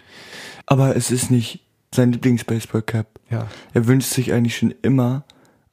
Aber 0.65 0.97
es 0.97 1.11
ist 1.11 1.31
nicht 1.31 1.61
sein 1.95 2.11
Lieblings-Baseball-Cap. 2.11 3.07
Ja, 3.29 3.47
Er 3.73 3.87
wünscht 3.87 4.11
sich 4.11 4.33
eigentlich 4.33 4.57
schon 4.57 4.73
immer 4.81 5.23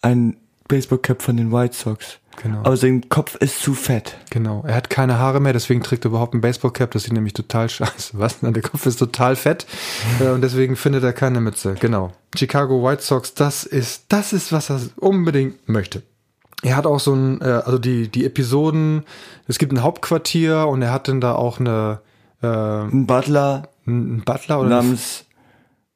ein 0.02 0.36
Baseball-Cap 0.68 1.22
von 1.22 1.36
den 1.36 1.50
White 1.50 1.74
Sox. 1.74 2.20
Genau. 2.42 2.58
Aber 2.60 2.76
sein 2.76 3.08
Kopf 3.08 3.36
ist 3.36 3.60
zu 3.60 3.74
fett. 3.74 4.16
genau. 4.30 4.64
Er 4.66 4.74
hat 4.74 4.90
keine 4.90 5.18
Haare 5.18 5.40
mehr, 5.40 5.52
deswegen 5.52 5.82
trägt 5.82 6.04
er 6.04 6.10
überhaupt 6.10 6.34
ein 6.34 6.40
Baseball-Cap. 6.40 6.90
Das 6.90 7.04
sieht 7.04 7.12
nämlich 7.12 7.32
total 7.32 7.68
scheiße. 7.70 8.18
Was? 8.18 8.40
Der 8.40 8.62
Kopf 8.62 8.86
ist 8.86 8.98
total 8.98 9.36
fett 9.36 9.66
äh, 10.20 10.28
und 10.28 10.40
deswegen 10.42 10.76
findet 10.76 11.04
er 11.04 11.12
keine 11.12 11.40
Mütze. 11.40 11.74
Genau. 11.80 12.12
Chicago 12.36 12.82
White 12.82 13.02
Sox, 13.02 13.34
das 13.34 13.64
ist, 13.64 14.06
das 14.08 14.32
ist, 14.32 14.52
was 14.52 14.70
er 14.70 14.80
unbedingt 14.96 15.68
möchte. 15.68 16.02
Er 16.62 16.76
hat 16.76 16.86
auch 16.86 17.00
so 17.00 17.14
ein, 17.14 17.40
äh, 17.40 17.44
also 17.44 17.78
die, 17.78 18.08
die 18.08 18.24
Episoden, 18.24 19.04
es 19.46 19.58
gibt 19.58 19.72
ein 19.72 19.82
Hauptquartier 19.82 20.66
und 20.66 20.82
er 20.82 20.92
hat 20.92 21.08
dann 21.08 21.20
da 21.20 21.34
auch 21.34 21.60
eine, 21.60 22.00
äh, 22.42 22.46
Ein 22.46 23.06
Butler 23.06 23.68
einen 23.86 24.22
Butler 24.24 24.60
oder 24.60 24.66
eine 24.66 24.76
namens, 24.76 25.24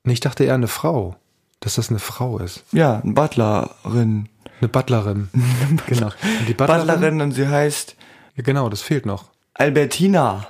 Nee, 0.04 0.12
ich 0.12 0.20
dachte 0.20 0.44
eher 0.44 0.54
eine 0.54 0.68
Frau. 0.68 1.16
Dass 1.60 1.74
das 1.74 1.90
eine 1.90 1.98
Frau 1.98 2.38
ist. 2.38 2.62
ja, 2.70 3.00
eine 3.02 3.14
Butlerin. 3.14 4.28
Eine 4.60 4.68
Butlerin. 4.68 5.28
genau. 5.86 6.06
Und 6.06 6.48
die 6.48 6.54
Butlerin, 6.54 6.86
Butlerin 6.86 7.20
und 7.20 7.32
sie 7.32 7.48
heißt 7.48 7.96
Ja, 8.36 8.42
genau, 8.42 8.68
das 8.68 8.82
fehlt 8.82 9.06
noch. 9.06 9.26
Albertina. 9.54 10.46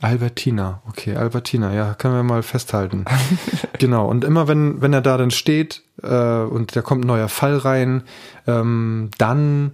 Albertina. 0.00 0.82
Okay, 0.88 1.16
Albertina. 1.16 1.72
Ja, 1.72 1.94
können 1.94 2.14
wir 2.14 2.22
mal 2.22 2.42
festhalten. 2.42 3.04
genau. 3.78 4.06
Und 4.08 4.24
immer 4.24 4.46
wenn, 4.48 4.80
wenn 4.82 4.92
er 4.92 5.00
da 5.00 5.16
dann 5.16 5.30
steht 5.30 5.82
äh, 6.02 6.08
und 6.08 6.76
da 6.76 6.82
kommt 6.82 7.04
ein 7.04 7.08
neuer 7.08 7.28
Fall 7.28 7.56
rein, 7.56 8.02
ähm, 8.46 9.10
dann 9.18 9.72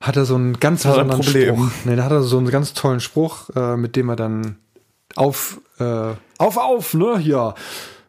hat 0.00 0.16
er 0.16 0.24
so 0.24 0.34
einen 0.34 0.60
ganz 0.60 0.84
er 0.84 0.92
besonderen. 0.92 1.22
Spruch. 1.22 1.70
Nee, 1.84 1.96
da 1.96 2.04
hat 2.04 2.12
er 2.12 2.22
so 2.22 2.38
einen 2.38 2.50
ganz 2.50 2.74
tollen 2.74 3.00
Spruch, 3.00 3.50
äh, 3.54 3.76
mit 3.76 3.96
dem 3.96 4.08
er 4.08 4.16
dann 4.16 4.56
auf, 5.16 5.60
äh, 5.78 6.10
auf, 6.38 6.56
auf, 6.56 6.94
ne? 6.94 7.18
Ja. 7.20 7.54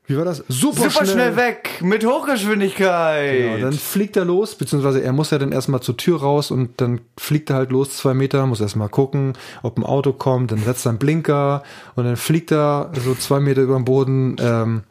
Wie 0.06 0.18
war 0.18 0.26
das? 0.26 0.44
Super, 0.50 0.90
Super 0.90 1.06
schnell 1.06 1.36
weg, 1.38 1.80
mit 1.82 2.06
Hochgeschwindigkeit. 2.06 3.38
Genau, 3.56 3.58
dann 3.70 3.74
fliegt 3.74 4.18
er 4.18 4.26
los, 4.26 4.56
beziehungsweise 4.56 5.02
er 5.02 5.14
muss 5.14 5.32
ja 5.32 5.38
dann 5.40 5.52
erstmal 5.52 5.80
zur 5.82 5.96
Tür 5.96 6.20
raus 6.20 6.52
und 6.52 6.82
dann 6.82 7.02
fliegt 7.18 7.50
er 7.50 7.56
halt 7.56 7.72
los, 7.72 7.98
zwei 7.98 8.14
Meter, 8.14 8.46
muss 8.46 8.60
erstmal 8.62 8.90
gucken, 8.90 9.34
ob 9.62 9.78
ein 9.78 9.84
Auto 9.84 10.12
kommt, 10.14 10.52
dann 10.52 10.60
setzt 10.60 10.86
er 10.86 10.90
einen 10.90 11.00
Blinker 11.00 11.64
und 11.96 12.04
dann 12.04 12.18
fliegt 12.18 12.52
er 12.52 12.92
so 13.02 13.16
zwei 13.16 13.40
Meter 13.40 13.62
über 13.62 13.76
den 13.76 13.86
Boden. 13.86 14.36
Ähm, 14.40 14.84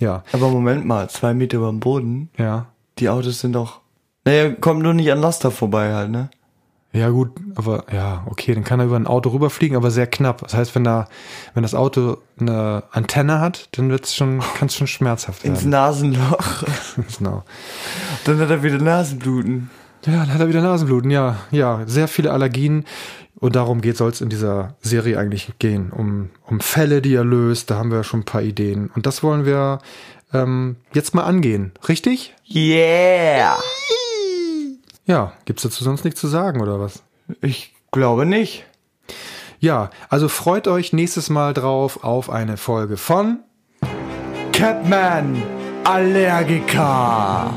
ja, 0.00 0.22
Aber 0.32 0.48
Moment 0.50 0.84
mal, 0.84 1.08
zwei 1.08 1.32
Meter 1.34 1.56
über 1.58 1.68
dem 1.68 1.80
Boden. 1.80 2.30
ja. 2.36 2.66
Die 2.98 3.08
Autos 3.08 3.38
sind 3.38 3.52
doch. 3.52 3.80
Naja, 4.24 4.50
kommt 4.50 4.82
nur 4.82 4.92
nicht 4.92 5.12
an 5.12 5.20
Laster 5.20 5.52
vorbei 5.52 5.94
halt, 5.94 6.10
ne? 6.10 6.30
Ja, 6.92 7.10
gut, 7.10 7.32
aber 7.54 7.84
ja, 7.92 8.24
okay, 8.26 8.54
dann 8.54 8.64
kann 8.64 8.80
er 8.80 8.86
über 8.86 8.96
ein 8.96 9.06
Auto 9.06 9.28
rüberfliegen, 9.28 9.76
aber 9.76 9.90
sehr 9.90 10.06
knapp. 10.06 10.40
Das 10.40 10.54
heißt, 10.54 10.74
wenn 10.74 10.84
da, 10.84 11.06
wenn 11.52 11.62
das 11.62 11.74
Auto 11.74 12.16
eine 12.40 12.82
Antenne 12.92 13.40
hat, 13.40 13.68
dann 13.72 13.90
wird's 13.90 14.14
schon, 14.14 14.40
kann 14.58 14.68
es 14.68 14.74
schon 14.74 14.86
schmerzhaft 14.86 15.44
Ins 15.44 15.60
werden. 15.60 15.70
Nasenloch. 15.70 16.64
genau. 17.18 17.44
Dann 18.24 18.38
hat 18.40 18.48
er 18.48 18.62
wieder 18.62 18.78
Nasenbluten. 18.78 19.68
Ja, 20.06 20.12
dann 20.12 20.32
hat 20.32 20.40
er 20.40 20.48
wieder 20.48 20.62
Nasenbluten, 20.62 21.10
ja, 21.10 21.36
ja, 21.50 21.82
sehr 21.86 22.08
viele 22.08 22.32
Allergien. 22.32 22.84
Und 23.34 23.54
darum 23.54 23.82
geht 23.82 23.96
soll 23.96 24.10
es 24.10 24.20
in 24.20 24.30
dieser 24.30 24.74
Serie 24.80 25.18
eigentlich 25.18 25.52
gehen, 25.58 25.92
um, 25.92 26.30
um 26.44 26.58
Fälle, 26.60 27.02
die 27.02 27.14
er 27.14 27.24
löst. 27.24 27.70
Da 27.70 27.76
haben 27.76 27.90
wir 27.90 28.02
schon 28.02 28.20
ein 28.20 28.24
paar 28.24 28.42
Ideen. 28.42 28.90
Und 28.94 29.06
das 29.06 29.22
wollen 29.22 29.44
wir 29.44 29.80
ähm, 30.32 30.76
jetzt 30.92 31.14
mal 31.14 31.22
angehen, 31.22 31.72
richtig? 31.86 32.34
Yeah! 32.48 33.56
Ja, 35.08 35.32
gibt's 35.46 35.62
dazu 35.62 35.82
sonst 35.82 36.04
nichts 36.04 36.20
zu 36.20 36.28
sagen 36.28 36.60
oder 36.60 36.78
was? 36.80 37.02
Ich 37.40 37.72
glaube 37.92 38.26
nicht. 38.26 38.66
Ja, 39.58 39.88
also 40.10 40.28
freut 40.28 40.68
euch 40.68 40.92
nächstes 40.92 41.30
Mal 41.30 41.54
drauf 41.54 42.04
auf 42.04 42.28
eine 42.28 42.58
Folge 42.58 42.98
von 42.98 43.38
Capman 44.52 45.42
Allergiker. 45.84 47.54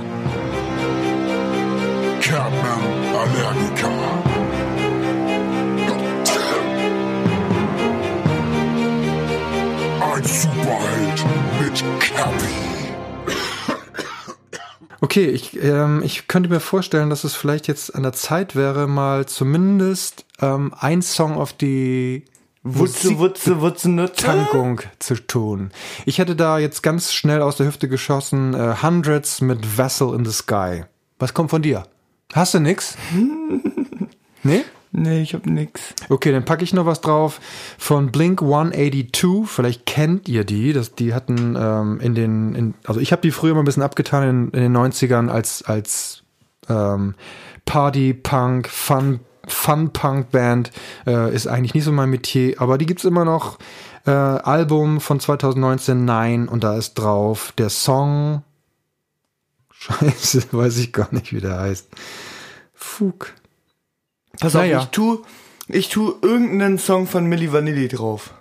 Catman 2.22 2.84
Allergiker. 3.20 4.24
Ein 10.00 10.24
Superheld 10.24 11.25
mit 11.60 11.84
Cappy. 12.00 12.70
Okay, 15.03 15.25
ich, 15.25 15.62
ähm, 15.62 16.03
ich 16.03 16.27
könnte 16.27 16.50
mir 16.50 16.60
vorstellen, 16.60 17.10
dass 17.10 17.24
es 17.24 17.34
vielleicht 17.34 17.67
jetzt 17.67 17.96
an 17.96 18.03
der 18.03 18.13
Zeit 18.13 18.55
wäre, 18.55 18.88
mal 18.88 19.25
zumindest 19.25 20.25
ähm, 20.39 20.74
ein 20.79 21.01
Song 21.01 21.38
auf 21.38 21.53
die 21.53 22.25
Wutze, 22.63 23.17
Wutze, 23.17 23.60
Wutze, 23.60 23.89
Nutze. 23.89 24.24
Tankung 24.24 24.81
zu 25.00 25.15
tun. 25.15 25.72
Ich 26.05 26.20
hätte 26.20 26.36
da 26.36 26.60
jetzt 26.60 26.84
ganz 26.84 27.12
schnell 27.12 27.41
aus 27.41 27.55
der 27.58 27.65
Hüfte 27.65 27.89
geschossen 27.89 28.53
äh, 28.53 28.75
Hundreds 28.84 29.41
mit 29.41 29.77
Vessel 29.77 30.13
in 30.13 30.24
the 30.24 30.31
Sky. 30.31 30.84
Was 31.17 31.34
kommt 31.34 31.50
von 31.50 31.63
dir? 31.63 31.88
Hast 32.34 32.53
du 32.53 32.60
nix? 32.60 32.96
nee? 34.43 34.63
Nee, 34.93 35.21
ich 35.21 35.33
hab 35.33 35.45
nix. 35.45 35.93
Okay, 36.10 36.33
dann 36.33 36.43
packe 36.43 36.63
ich 36.63 36.74
noch 36.74 36.86
was 36.86 37.00
drauf 37.00 37.39
von 37.77 38.12
Blink 38.12 38.41
182. 38.41 39.50
Vielleicht 39.50 39.86
kennt 39.86 40.27
ihr 40.27 40.43
die. 40.43 40.74
Das, 40.74 40.95
die 40.95 41.13
hatten 41.13 41.55
ähm, 41.57 42.00
in 42.01 42.13
den, 42.13 42.55
in, 42.55 42.74
also 42.86 43.00
ich 43.00 43.13
habe 43.13 43.21
die 43.21 43.31
früher 43.31 43.53
mal 43.53 43.62
ein 43.62 43.65
bisschen 43.65 43.83
abgetan 43.83 44.24
in, 44.24 44.50
in 44.51 44.62
den 44.62 44.77
90ern 44.77 45.29
als, 45.29 45.63
als 45.63 46.24
ähm, 46.67 47.15
Party, 47.65 48.13
Punk, 48.13 48.67
Fun, 48.67 49.21
Fun 49.48 49.93
Punk 49.93 50.31
Band. 50.31 50.71
Äh, 51.07 51.33
ist 51.33 51.48
eigentlich 51.48 51.74
nicht 51.74 51.86
so 51.86 51.93
mein 51.93 52.10
Metier, 52.10 52.60
aber 52.60 52.77
die 52.77 52.86
gibt's 52.86 53.05
immer 53.05 53.24
noch. 53.24 53.60
Äh, 54.05 54.12
Album 54.12 55.00
von 55.00 55.21
2019, 55.21 56.03
Nein, 56.03 56.50
und 56.50 56.65
da 56.65 56.75
ist 56.75 56.95
drauf 56.95 57.53
der 57.57 57.69
Song. 57.69 58.43
Scheiße, 59.71 60.48
weiß 60.51 60.79
ich 60.79 60.91
gar 60.91 61.13
nicht, 61.13 61.33
wie 61.33 61.39
der 61.39 61.60
heißt. 61.60 61.88
Fug. 62.74 63.33
Pass 64.39 64.53
Naja. 64.53 64.77
auf, 64.79 64.83
ich 64.85 64.89
tu, 64.89 65.21
ich 65.67 65.89
tu 65.89 66.15
irgendeinen 66.21 66.77
Song 66.77 67.07
von 67.07 67.25
Milli 67.25 67.51
Vanilli 67.51 67.88
drauf. 67.88 68.33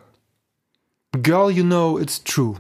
Girl, 1.22 1.50
you 1.50 1.64
know 1.64 1.98
it's 1.98 2.22
true. 2.22 2.54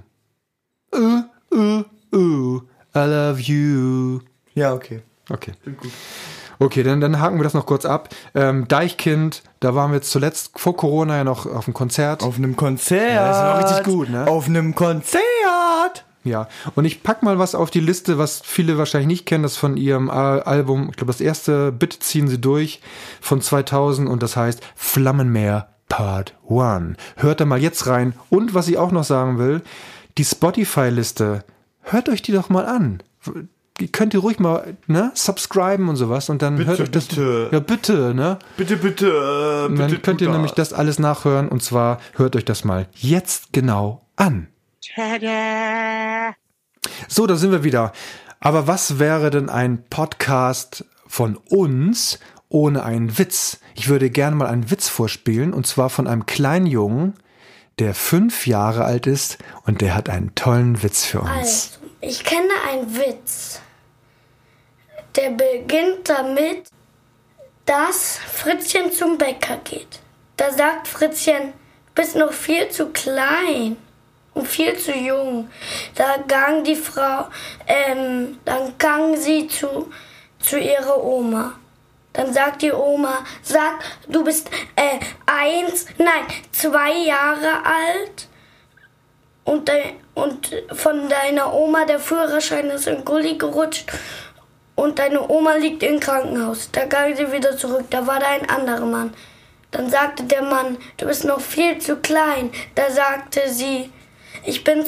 Uh, 0.94 1.22
uh, 1.54 1.84
uh, 2.12 2.60
I 2.94 2.98
love 3.06 3.40
you. 3.40 4.20
Ja, 4.54 4.74
okay. 4.74 5.02
Okay. 5.30 5.52
Okay, 6.58 6.82
dann, 6.82 7.00
dann 7.00 7.20
haken 7.20 7.38
wir 7.38 7.44
das 7.44 7.54
noch 7.54 7.64
kurz 7.64 7.84
ab. 7.86 8.08
Ähm, 8.34 8.66
Deichkind, 8.68 9.42
da 9.60 9.74
waren 9.74 9.92
wir 9.92 9.96
jetzt 9.96 10.10
zuletzt 10.10 10.58
vor 10.58 10.76
Corona 10.76 11.16
ja 11.18 11.24
noch 11.24 11.46
auf 11.46 11.64
dem 11.64 11.72
Konzert. 11.74 12.22
Auf 12.22 12.36
einem 12.36 12.56
Konzert. 12.56 13.14
Ja, 13.14 13.28
das 13.28 13.36
ist 13.38 13.42
auch 13.44 13.70
richtig 13.70 13.92
gut, 13.94 14.10
ne? 14.10 14.26
Auf 14.26 14.46
einem 14.46 14.74
Konzert. 14.74 16.04
Ja, 16.22 16.48
und 16.74 16.84
ich 16.84 17.02
pack 17.02 17.22
mal 17.22 17.38
was 17.38 17.54
auf 17.54 17.70
die 17.70 17.80
Liste, 17.80 18.18
was 18.18 18.42
viele 18.44 18.76
wahrscheinlich 18.76 19.06
nicht 19.08 19.26
kennen, 19.26 19.42
das 19.42 19.56
von 19.56 19.76
ihrem 19.78 20.10
Al 20.10 20.42
Album, 20.42 20.88
ich 20.90 20.96
glaube 20.96 21.12
das 21.12 21.20
erste, 21.22 21.72
Bitte 21.72 21.98
ziehen 21.98 22.28
Sie 22.28 22.38
durch, 22.38 22.80
von 23.22 23.40
2000 23.40 24.08
und 24.08 24.22
das 24.22 24.36
heißt 24.36 24.60
Flammenmeer 24.76 25.68
Part 25.88 26.34
1. 26.48 26.96
Hört 27.16 27.40
da 27.40 27.46
mal 27.46 27.58
jetzt 27.60 27.86
rein. 27.86 28.12
Und 28.28 28.52
was 28.54 28.68
ich 28.68 28.76
auch 28.78 28.92
noch 28.92 29.02
sagen 29.04 29.38
will, 29.38 29.62
die 30.18 30.24
Spotify-Liste, 30.24 31.42
hört 31.82 32.08
euch 32.10 32.20
die 32.22 32.32
doch 32.32 32.48
mal 32.50 32.66
an. 32.66 33.02
Könnt 33.92 34.12
ihr 34.12 34.20
ruhig 34.20 34.38
mal, 34.38 34.76
ne, 34.88 35.10
subscriben 35.14 35.88
und 35.88 35.96
sowas 35.96 36.28
und 36.28 36.42
dann 36.42 36.56
Bitte, 36.56 36.68
hört 36.70 36.80
euch 36.80 36.90
das. 36.90 37.06
bitte. 37.06 37.48
Ja, 37.50 37.60
bitte, 37.60 38.14
ne? 38.14 38.38
Bitte, 38.58 38.76
bitte, 38.76 39.06
äh, 39.06 39.64
Und 39.66 39.76
bitte. 39.76 39.88
dann 39.94 40.02
könnt 40.02 40.20
ihr 40.20 40.28
nämlich 40.28 40.52
das 40.52 40.74
alles 40.74 40.98
nachhören 40.98 41.48
und 41.48 41.62
zwar 41.62 41.98
hört 42.14 42.36
euch 42.36 42.44
das 42.44 42.62
mal 42.64 42.86
jetzt 42.94 43.54
genau 43.54 44.02
an. 44.16 44.48
So, 47.08 47.26
da 47.26 47.36
sind 47.36 47.52
wir 47.52 47.64
wieder. 47.64 47.92
Aber 48.40 48.66
was 48.66 48.98
wäre 48.98 49.30
denn 49.30 49.48
ein 49.48 49.84
Podcast 49.88 50.84
von 51.06 51.36
uns 51.36 52.18
ohne 52.48 52.82
einen 52.82 53.18
Witz? 53.18 53.60
Ich 53.74 53.88
würde 53.88 54.10
gerne 54.10 54.36
mal 54.36 54.46
einen 54.46 54.70
Witz 54.70 54.88
vorspielen 54.88 55.52
und 55.52 55.66
zwar 55.66 55.90
von 55.90 56.06
einem 56.06 56.26
kleinen 56.26 56.66
Jungen, 56.66 57.14
der 57.78 57.94
fünf 57.94 58.46
Jahre 58.46 58.84
alt 58.84 59.06
ist 59.06 59.38
und 59.64 59.80
der 59.80 59.94
hat 59.94 60.08
einen 60.08 60.34
tollen 60.34 60.82
Witz 60.82 61.04
für 61.04 61.20
uns. 61.20 61.30
Also, 61.30 61.68
ich 62.00 62.24
kenne 62.24 62.52
einen 62.70 62.96
Witz. 62.96 63.60
Der 65.16 65.30
beginnt 65.30 66.08
damit, 66.08 66.70
dass 67.66 68.18
Fritzchen 68.18 68.92
zum 68.92 69.18
Bäcker 69.18 69.58
geht. 69.64 70.00
Da 70.36 70.50
sagt 70.52 70.88
Fritzchen, 70.88 71.52
du 71.52 72.02
bist 72.02 72.16
noch 72.16 72.32
viel 72.32 72.68
zu 72.70 72.86
klein 72.86 73.76
viel 74.44 74.76
zu 74.76 74.92
jung. 74.92 75.48
Da 75.94 76.16
gang 76.26 76.64
die 76.64 76.76
Frau, 76.76 77.28
ähm, 77.66 78.38
dann 78.44 78.76
gang 78.78 79.16
sie 79.16 79.48
zu, 79.48 79.90
zu 80.38 80.58
ihrer 80.58 81.02
Oma. 81.02 81.54
Dann 82.12 82.32
sagt 82.32 82.62
die 82.62 82.72
Oma, 82.72 83.24
sag, 83.42 83.78
du 84.08 84.24
bist 84.24 84.50
äh, 84.74 84.98
eins, 85.26 85.86
nein, 85.98 86.26
zwei 86.50 86.92
Jahre 86.92 87.64
alt 87.64 88.28
und, 89.44 89.68
de, 89.68 89.94
und 90.14 90.50
von 90.72 91.08
deiner 91.08 91.52
Oma 91.54 91.84
der 91.84 92.00
Führerschein 92.00 92.66
ist 92.70 92.88
in 92.88 93.04
Gully 93.04 93.36
gerutscht 93.36 93.92
und 94.74 94.98
deine 94.98 95.28
Oma 95.28 95.54
liegt 95.54 95.82
im 95.84 96.00
Krankenhaus. 96.00 96.70
Da 96.72 96.86
ging 96.86 97.14
sie 97.14 97.30
wieder 97.30 97.56
zurück, 97.56 97.84
da 97.90 98.06
war 98.06 98.18
da 98.18 98.26
ein 98.26 98.48
anderer 98.48 98.86
Mann. 98.86 99.14
Dann 99.70 99.88
sagte 99.88 100.24
der 100.24 100.42
Mann, 100.42 100.78
du 100.96 101.06
bist 101.06 101.24
noch 101.24 101.40
viel 101.40 101.78
zu 101.78 101.96
klein. 101.96 102.50
Da 102.74 102.90
sagte 102.90 103.42
sie, 103.48 103.92
ich 104.44 104.64
bin, 104.64 104.84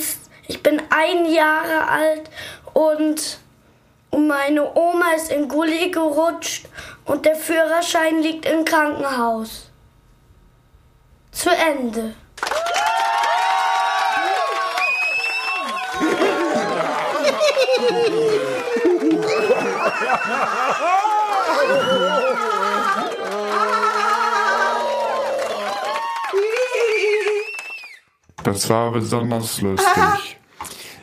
ich 0.49 0.62
bin 0.62 0.82
ein 0.90 1.32
Jahre 1.32 1.88
alt 1.88 2.30
und 2.75 3.38
meine 4.11 4.76
Oma 4.76 5.12
ist 5.16 5.30
in 5.30 5.49
Gully 5.49 5.90
gerutscht 5.90 6.66
und 7.04 7.25
der 7.25 7.37
Führerschein 7.37 8.23
liegt 8.23 8.47
im 8.47 8.64
Krankenhaus. 8.64 9.71
Zu 11.30 11.50
Ende. 11.50 12.14
Das 28.44 28.68
war 28.70 28.92
besonders 28.92 29.61
lustig. 29.61 29.88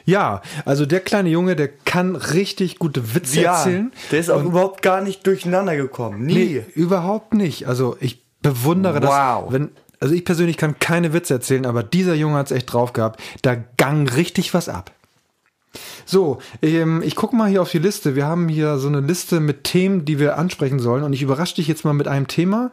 Ja, 0.06 0.42
also 0.66 0.88
der 0.88 1.02
kleine 1.02 1.30
Junge, 1.30 1.56
der 1.56 1.68
kann 1.68 2.16
richtig 2.16 2.80
gute 2.80 3.14
Witze 3.14 3.42
Ja, 3.42 3.58
erzählen. 3.58 3.92
der 4.12 4.20
ist 4.20 4.32
auch 4.32 4.44
überhaupt 4.44 4.82
gar 4.82 5.02
nicht 5.02 5.28
durcheinander 5.28 5.76
gekommen. 5.76 6.26
Nie. 6.26 6.34
Nee, 6.34 6.66
überhaupt 6.74 7.36
nicht. 7.36 7.68
Also 7.68 7.96
ich 8.00 8.24
bewundere 8.42 9.04
Wow. 9.04 9.44
das. 9.46 9.54
Wenn, 9.54 9.70
also 10.00 10.16
ich 10.16 10.26
persönlich 10.26 10.58
kann 10.58 10.80
keine 10.80 11.14
Witze 11.14 11.36
erzählen, 11.36 11.68
aber 11.68 11.84
dieser 11.84 12.16
Junge 12.16 12.38
hat 12.38 12.48
es 12.48 12.52
echt 12.54 12.74
drauf 12.74 12.94
gehabt. 12.94 13.22
Da 13.44 13.56
gang 13.78 14.12
richtig 14.16 14.56
was 14.56 14.68
ab. 14.68 14.90
So, 16.06 16.40
ähm, 16.62 17.02
ich 17.04 17.16
gucke 17.16 17.36
mal 17.36 17.50
hier 17.50 17.62
auf 17.62 17.70
die 17.70 17.80
Liste. 17.80 18.16
Wir 18.16 18.26
haben 18.26 18.50
hier 18.50 18.78
so 18.80 18.88
eine 18.88 19.02
Liste 19.02 19.40
mit 19.40 19.64
Themen, 19.64 20.06
die 20.06 20.18
wir 20.20 20.38
ansprechen 20.38 20.80
sollen. 20.80 21.04
Und 21.04 21.14
ich 21.14 21.22
überrasche 21.22 21.56
dich 21.56 21.68
jetzt 21.68 21.86
mal 21.86 21.94
mit 21.94 22.08
einem 22.08 22.28
Thema. 22.28 22.72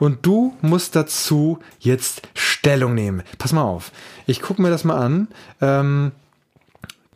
Und 0.00 0.26
du 0.26 0.56
musst 0.60 0.96
dazu 0.96 1.60
jetzt 1.78 2.22
Stellung 2.34 2.94
nehmen. 2.94 3.22
Pass 3.38 3.52
mal 3.52 3.62
auf. 3.62 3.92
Ich 4.26 4.42
gucke 4.42 4.60
mir 4.60 4.70
das 4.70 4.84
mal 4.84 4.96
an. 4.96 5.28
Ähm, 5.60 6.12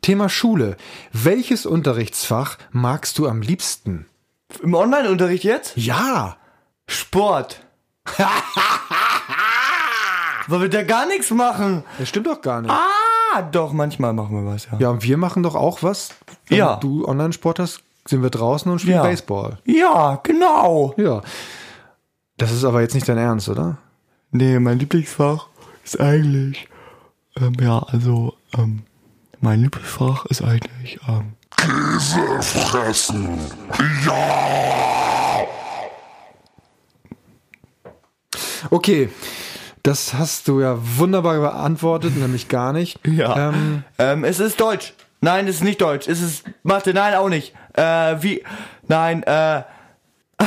Thema 0.01 0.29
Schule. 0.29 0.77
Welches 1.13 1.67
Unterrichtsfach 1.67 2.59
magst 2.71 3.19
du 3.19 3.27
am 3.27 3.43
liebsten? 3.43 4.07
Im 4.63 4.75
Online-Unterricht 4.75 5.45
jetzt? 5.45 5.73
Ja. 5.77 6.37
Sport. 6.87 7.61
Weil 10.47 10.63
wir 10.63 10.69
da 10.71 10.83
gar 10.83 11.07
nichts 11.07 11.31
machen. 11.31 11.85
Das 11.99 12.09
stimmt 12.09 12.27
doch 12.27 12.41
gar 12.41 12.63
nicht. 12.63 12.71
Ah, 12.71 12.87
doch, 13.52 13.73
manchmal 13.73 14.12
machen 14.12 14.37
wir 14.44 14.50
was, 14.52 14.66
ja. 14.66 14.78
Ja, 14.78 14.90
und 14.90 15.02
wir 15.02 15.16
machen 15.16 15.42
doch 15.42 15.54
auch 15.54 15.82
was. 15.82 16.11
Wenn 16.49 16.58
Ja. 16.58 16.76
du 16.76 17.06
Online-Sport 17.06 17.58
hast, 17.61 17.82
sind 18.06 18.23
wir 18.23 18.30
draußen 18.30 18.70
und 18.70 18.80
spielen 18.80 18.97
Ja. 18.97 19.02
Baseball. 19.02 19.58
Ja, 19.64 20.18
genau. 20.23 20.94
Ja. 20.97 21.23
Das 22.37 22.52
ist 22.52 22.64
aber 22.64 22.80
jetzt 22.80 22.94
nicht 22.94 23.08
dein 23.08 23.18
Ernst, 23.18 23.49
oder? 23.49 23.78
Nee, 24.30 24.58
mein 24.58 24.78
Lieblingsfach 24.78 25.47
ist 25.85 26.00
eigentlich, 26.00 26.68
ähm, 27.36 27.54
ja, 27.60 27.78
also, 27.80 28.34
ähm, 28.56 28.82
mein 29.41 29.60
Lieblingsfach 29.62 30.26
ist 30.26 30.43
eigentlich, 30.43 30.99
ähm, 31.08 31.32
Käse 31.56 32.43
fressen. 32.43 33.38
Ja! 34.06 35.47
Okay. 38.71 39.08
Das 39.89 40.13
hast 40.13 40.49
du 40.49 40.61
ja 40.61 40.77
wunderbar 40.99 41.41
beantwortet, 41.41 42.15
nämlich 42.15 42.49
gar 42.49 42.75
nicht. 42.75 43.01
ja. 43.07 43.49
Ähm, 43.49 43.85
Ähm, 43.99 44.23
es 44.23 44.39
ist 44.39 44.61
Deutsch. 44.61 44.93
Nein, 45.23 45.49
es 45.49 45.57
ist 45.57 45.65
nicht 45.65 45.81
Deutsch. 45.81 46.09
Es 46.09 46.21
ist 46.21 46.45
Mathe. 46.63 46.93
Nein, 46.93 47.15
auch 47.15 47.31
nicht. 47.31 47.55
Äh, 47.73 48.23
wie, 48.23 48.45
nein, 48.87 49.23
äh, 49.23 49.63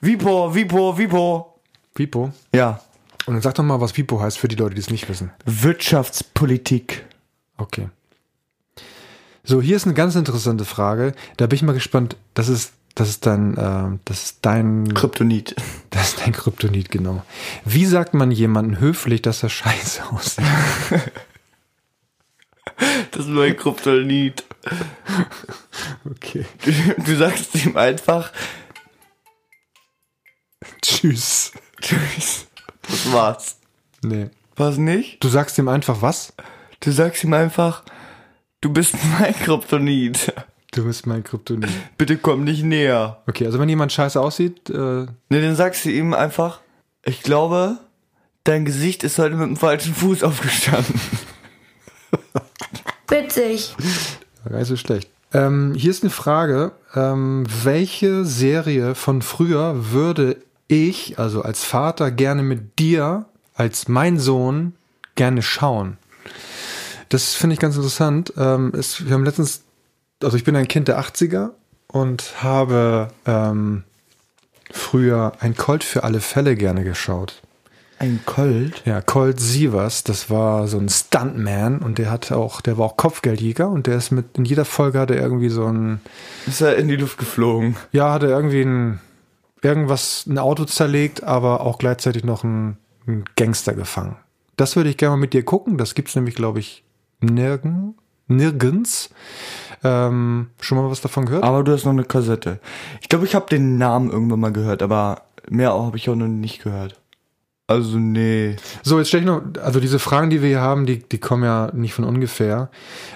Vipo, 0.00 0.52
Vipo, 0.52 0.98
Vipo. 0.98 1.60
Vipo. 1.94 2.32
Ja. 2.52 2.80
Und 3.26 3.34
dann 3.34 3.42
sag 3.42 3.54
doch 3.54 3.62
mal, 3.62 3.80
was 3.80 3.96
Vipo 3.96 4.20
heißt 4.20 4.38
für 4.38 4.48
die 4.48 4.56
Leute, 4.56 4.74
die 4.74 4.80
es 4.80 4.90
nicht 4.90 5.08
wissen. 5.08 5.30
Wirtschaftspolitik. 5.44 7.04
Okay. 7.58 7.90
So, 9.44 9.62
hier 9.62 9.76
ist 9.76 9.84
eine 9.84 9.94
ganz 9.94 10.16
interessante 10.16 10.64
Frage. 10.64 11.14
Da 11.36 11.46
bin 11.46 11.54
ich 11.54 11.62
mal 11.62 11.74
gespannt. 11.74 12.16
Das 12.34 12.48
ist, 12.48 12.72
das 13.00 13.08
ist 13.08 13.24
dein, 13.24 13.56
äh, 13.56 13.98
das 14.04 14.24
ist 14.24 14.38
dein, 14.42 14.92
Kryptonit. 14.92 15.56
das 15.90 16.10
ist 16.10 16.20
dein 16.20 16.32
Kryptonit, 16.32 16.90
genau. 16.90 17.24
Wie 17.64 17.86
sagt 17.86 18.12
man 18.12 18.30
jemanden 18.30 18.78
höflich, 18.78 19.22
dass 19.22 19.42
er 19.42 19.48
scheiße 19.48 20.04
aussieht? 20.10 20.44
Das 23.10 23.26
ist 23.26 23.28
mein 23.28 23.56
Kryptonit. 23.56 24.44
Okay. 26.04 26.46
Du, 26.64 26.72
du 27.02 27.16
sagst 27.16 27.54
ihm 27.54 27.76
einfach, 27.76 28.32
Tschüss. 30.80 31.52
tschüss. 31.80 32.46
Das 32.82 33.12
war's. 33.12 33.58
Nee. 34.02 34.30
Was 34.56 34.76
nicht? 34.78 35.22
Du 35.22 35.28
sagst 35.28 35.58
ihm 35.58 35.68
einfach 35.68 36.00
was? 36.00 36.32
Du 36.80 36.90
sagst 36.90 37.24
ihm 37.24 37.34
einfach, 37.34 37.82
du 38.60 38.72
bist 38.72 38.94
mein 39.18 39.34
Kryptonit. 39.34 40.32
Du 40.72 40.84
bist 40.84 41.06
mein 41.06 41.24
Kryptonit. 41.24 41.68
Bitte 41.98 42.16
komm 42.16 42.44
nicht 42.44 42.62
näher. 42.62 43.22
Okay, 43.26 43.46
also 43.46 43.58
wenn 43.58 43.68
jemand 43.68 43.92
scheiße 43.92 44.20
aussieht, 44.20 44.70
äh, 44.70 44.74
Ne, 44.74 45.08
dann 45.28 45.56
sagst 45.56 45.84
du 45.84 45.90
ihm 45.90 46.14
einfach, 46.14 46.60
ich 47.04 47.22
glaube, 47.22 47.78
dein 48.44 48.64
Gesicht 48.64 49.02
ist 49.02 49.18
heute 49.18 49.34
mit 49.36 49.48
dem 49.48 49.56
falschen 49.56 49.94
Fuß 49.94 50.22
aufgestanden. 50.22 51.00
Witzig. 53.08 53.74
gar 54.48 54.58
nicht 54.58 54.68
so 54.68 54.76
schlecht. 54.76 55.10
Ähm, 55.32 55.74
hier 55.76 55.90
ist 55.90 56.02
eine 56.02 56.10
Frage. 56.10 56.72
Ähm, 56.94 57.46
welche 57.62 58.24
Serie 58.24 58.94
von 58.94 59.22
früher 59.22 59.92
würde 59.92 60.36
ich, 60.68 61.18
also 61.18 61.42
als 61.42 61.64
Vater, 61.64 62.10
gerne 62.10 62.42
mit 62.42 62.78
dir, 62.78 63.26
als 63.54 63.88
mein 63.88 64.18
Sohn, 64.18 64.74
gerne 65.16 65.42
schauen? 65.42 65.98
Das 67.08 67.34
finde 67.34 67.54
ich 67.54 67.60
ganz 67.60 67.76
interessant. 67.76 68.32
Ähm, 68.36 68.72
es, 68.76 69.06
wir 69.06 69.14
haben 69.14 69.24
letztens, 69.24 69.62
also 70.22 70.36
ich 70.36 70.44
bin 70.44 70.56
ein 70.56 70.68
Kind 70.68 70.88
der 70.88 71.00
80er 71.00 71.50
und 71.88 72.42
habe 72.42 73.08
ähm, 73.26 73.84
früher 74.70 75.32
ein 75.40 75.56
Colt 75.56 75.84
für 75.84 76.04
alle 76.04 76.20
Fälle 76.20 76.56
gerne 76.56 76.84
geschaut. 76.84 77.42
Ein 77.98 78.20
Colt? 78.24 78.82
Ja, 78.86 79.02
Colt 79.02 79.38
Sievers, 79.40 80.04
das 80.04 80.30
war 80.30 80.66
so 80.68 80.78
ein 80.78 80.88
Stuntman 80.88 81.80
und 81.80 81.98
der 81.98 82.10
hat 82.10 82.32
auch, 82.32 82.62
der 82.62 82.78
war 82.78 82.86
auch 82.86 82.96
Kopfgeldjäger 82.96 83.68
und 83.68 83.86
der 83.86 83.96
ist 83.96 84.10
mit, 84.10 84.38
in 84.38 84.46
jeder 84.46 84.64
Folge 84.64 84.98
hat 84.98 85.10
er 85.10 85.20
irgendwie 85.20 85.50
so 85.50 85.66
ein, 85.66 86.00
Ist 86.46 86.62
er 86.62 86.76
in 86.76 86.88
die 86.88 86.96
Luft 86.96 87.18
geflogen? 87.18 87.76
ja, 87.92 88.12
hat 88.14 88.22
er 88.22 88.30
irgendwie 88.30 88.62
ein, 88.62 89.00
irgendwas, 89.60 90.24
ein 90.26 90.38
Auto 90.38 90.64
zerlegt, 90.64 91.24
aber 91.24 91.60
auch 91.60 91.76
gleichzeitig 91.76 92.24
noch 92.24 92.42
einen, 92.42 92.78
einen 93.06 93.24
Gangster 93.36 93.74
gefangen. 93.74 94.16
Das 94.56 94.76
würde 94.76 94.88
ich 94.88 94.96
gerne 94.96 95.16
mal 95.16 95.20
mit 95.20 95.34
dir 95.34 95.42
gucken, 95.42 95.76
das 95.76 95.94
gibt's 95.94 96.14
nämlich, 96.16 96.34
glaube 96.34 96.60
ich, 96.60 96.84
nirgend, 97.20 97.96
nirgends. 98.28 99.10
Ähm, 99.82 100.50
schon 100.60 100.78
mal 100.78 100.90
was 100.90 101.00
davon 101.00 101.26
gehört? 101.26 101.44
Aber 101.44 101.64
du 101.64 101.72
hast 101.72 101.84
noch 101.84 101.92
eine 101.92 102.04
Kassette. 102.04 102.60
Ich 103.00 103.08
glaube, 103.08 103.24
ich 103.24 103.34
habe 103.34 103.46
den 103.48 103.78
Namen 103.78 104.10
irgendwann 104.10 104.40
mal 104.40 104.52
gehört, 104.52 104.82
aber 104.82 105.22
mehr 105.48 105.72
habe 105.72 105.96
ich 105.96 106.08
auch 106.10 106.14
noch 106.14 106.28
nicht 106.28 106.62
gehört. 106.62 107.00
Also, 107.66 107.98
nee. 107.98 108.56
So, 108.82 108.98
jetzt 108.98 109.08
stelle 109.08 109.22
ich 109.22 109.26
noch, 109.28 109.42
also 109.62 109.78
diese 109.78 110.00
Fragen, 110.00 110.28
die 110.28 110.42
wir 110.42 110.48
hier 110.48 110.60
haben, 110.60 110.86
die, 110.86 111.08
die 111.08 111.18
kommen 111.18 111.44
ja 111.44 111.70
nicht 111.72 111.94
von 111.94 112.04
ungefähr. 112.04 112.68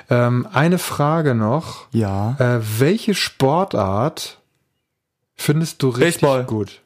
Ähm, 0.09 0.47
eine 0.53 0.79
Frage 0.79 1.35
noch. 1.35 1.89
Ja. 1.91 2.37
Äh, 2.39 2.61
welche 2.79 3.15
Sportart 3.15 4.39
findest 5.35 5.83
du 5.83 5.89
richtig 5.89 6.21
Baseball. 6.21 6.45
gut? 6.45 6.83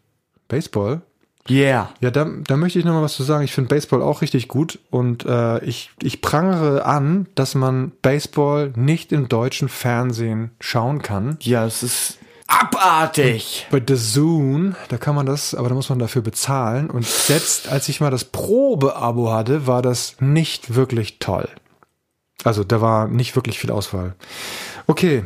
Baseball? 0.48 1.02
Yeah. 1.50 1.90
Ja, 2.00 2.10
da, 2.10 2.26
da 2.46 2.56
möchte 2.56 2.78
ich 2.78 2.84
noch 2.84 2.92
mal 2.92 3.02
was 3.02 3.14
zu 3.14 3.22
sagen. 3.22 3.44
Ich 3.44 3.52
finde 3.52 3.74
Baseball 3.74 4.02
auch 4.02 4.22
richtig 4.22 4.48
gut 4.48 4.78
und 4.90 5.24
äh, 5.24 5.64
ich, 5.64 5.90
ich 6.02 6.20
prangere 6.20 6.84
an, 6.84 7.26
dass 7.34 7.54
man 7.54 7.92
Baseball 8.02 8.72
nicht 8.76 9.12
im 9.12 9.28
deutschen 9.28 9.68
Fernsehen 9.68 10.50
schauen 10.60 11.02
kann. 11.02 11.38
Ja, 11.40 11.64
es 11.64 11.82
ist 11.82 12.18
abartig. 12.46 13.66
Bei 13.70 13.82
The 13.86 13.94
Zoom, 13.94 14.74
da 14.88 14.98
kann 14.98 15.14
man 15.14 15.26
das, 15.26 15.54
aber 15.54 15.68
da 15.68 15.74
muss 15.74 15.88
man 15.88 15.98
dafür 15.98 16.22
bezahlen. 16.22 16.90
Und 16.90 17.06
selbst 17.06 17.68
als 17.68 17.88
ich 17.88 18.00
mal 18.00 18.10
das 18.10 18.24
Probeabo 18.24 19.32
hatte, 19.32 19.66
war 19.66 19.82
das 19.82 20.16
nicht 20.20 20.74
wirklich 20.74 21.18
toll. 21.18 21.48
Also 22.44 22.64
da 22.64 22.80
war 22.80 23.08
nicht 23.08 23.36
wirklich 23.36 23.58
viel 23.58 23.70
Auswahl. 23.70 24.14
Okay, 24.86 25.24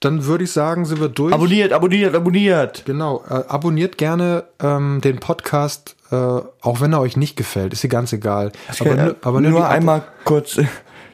dann 0.00 0.24
würde 0.24 0.44
ich 0.44 0.52
sagen, 0.52 0.84
sind 0.86 1.00
wir 1.00 1.08
durch. 1.08 1.32
Abonniert, 1.34 1.72
abonniert, 1.72 2.14
abonniert. 2.14 2.84
Genau, 2.86 3.22
äh, 3.28 3.44
abonniert 3.48 3.98
gerne 3.98 4.44
ähm, 4.62 5.00
den 5.02 5.20
Podcast, 5.20 5.96
äh, 6.10 6.14
auch 6.16 6.80
wenn 6.80 6.92
er 6.92 7.00
euch 7.00 7.16
nicht 7.16 7.36
gefällt, 7.36 7.72
ist 7.72 7.82
dir 7.82 7.88
ganz 7.88 8.12
egal. 8.12 8.52
Aber, 8.80 8.94
nu- 8.94 9.14
aber 9.22 9.40
nur, 9.40 9.50
nur 9.50 9.68
einmal 9.68 10.02
kurz 10.24 10.56
äh, 10.58 10.64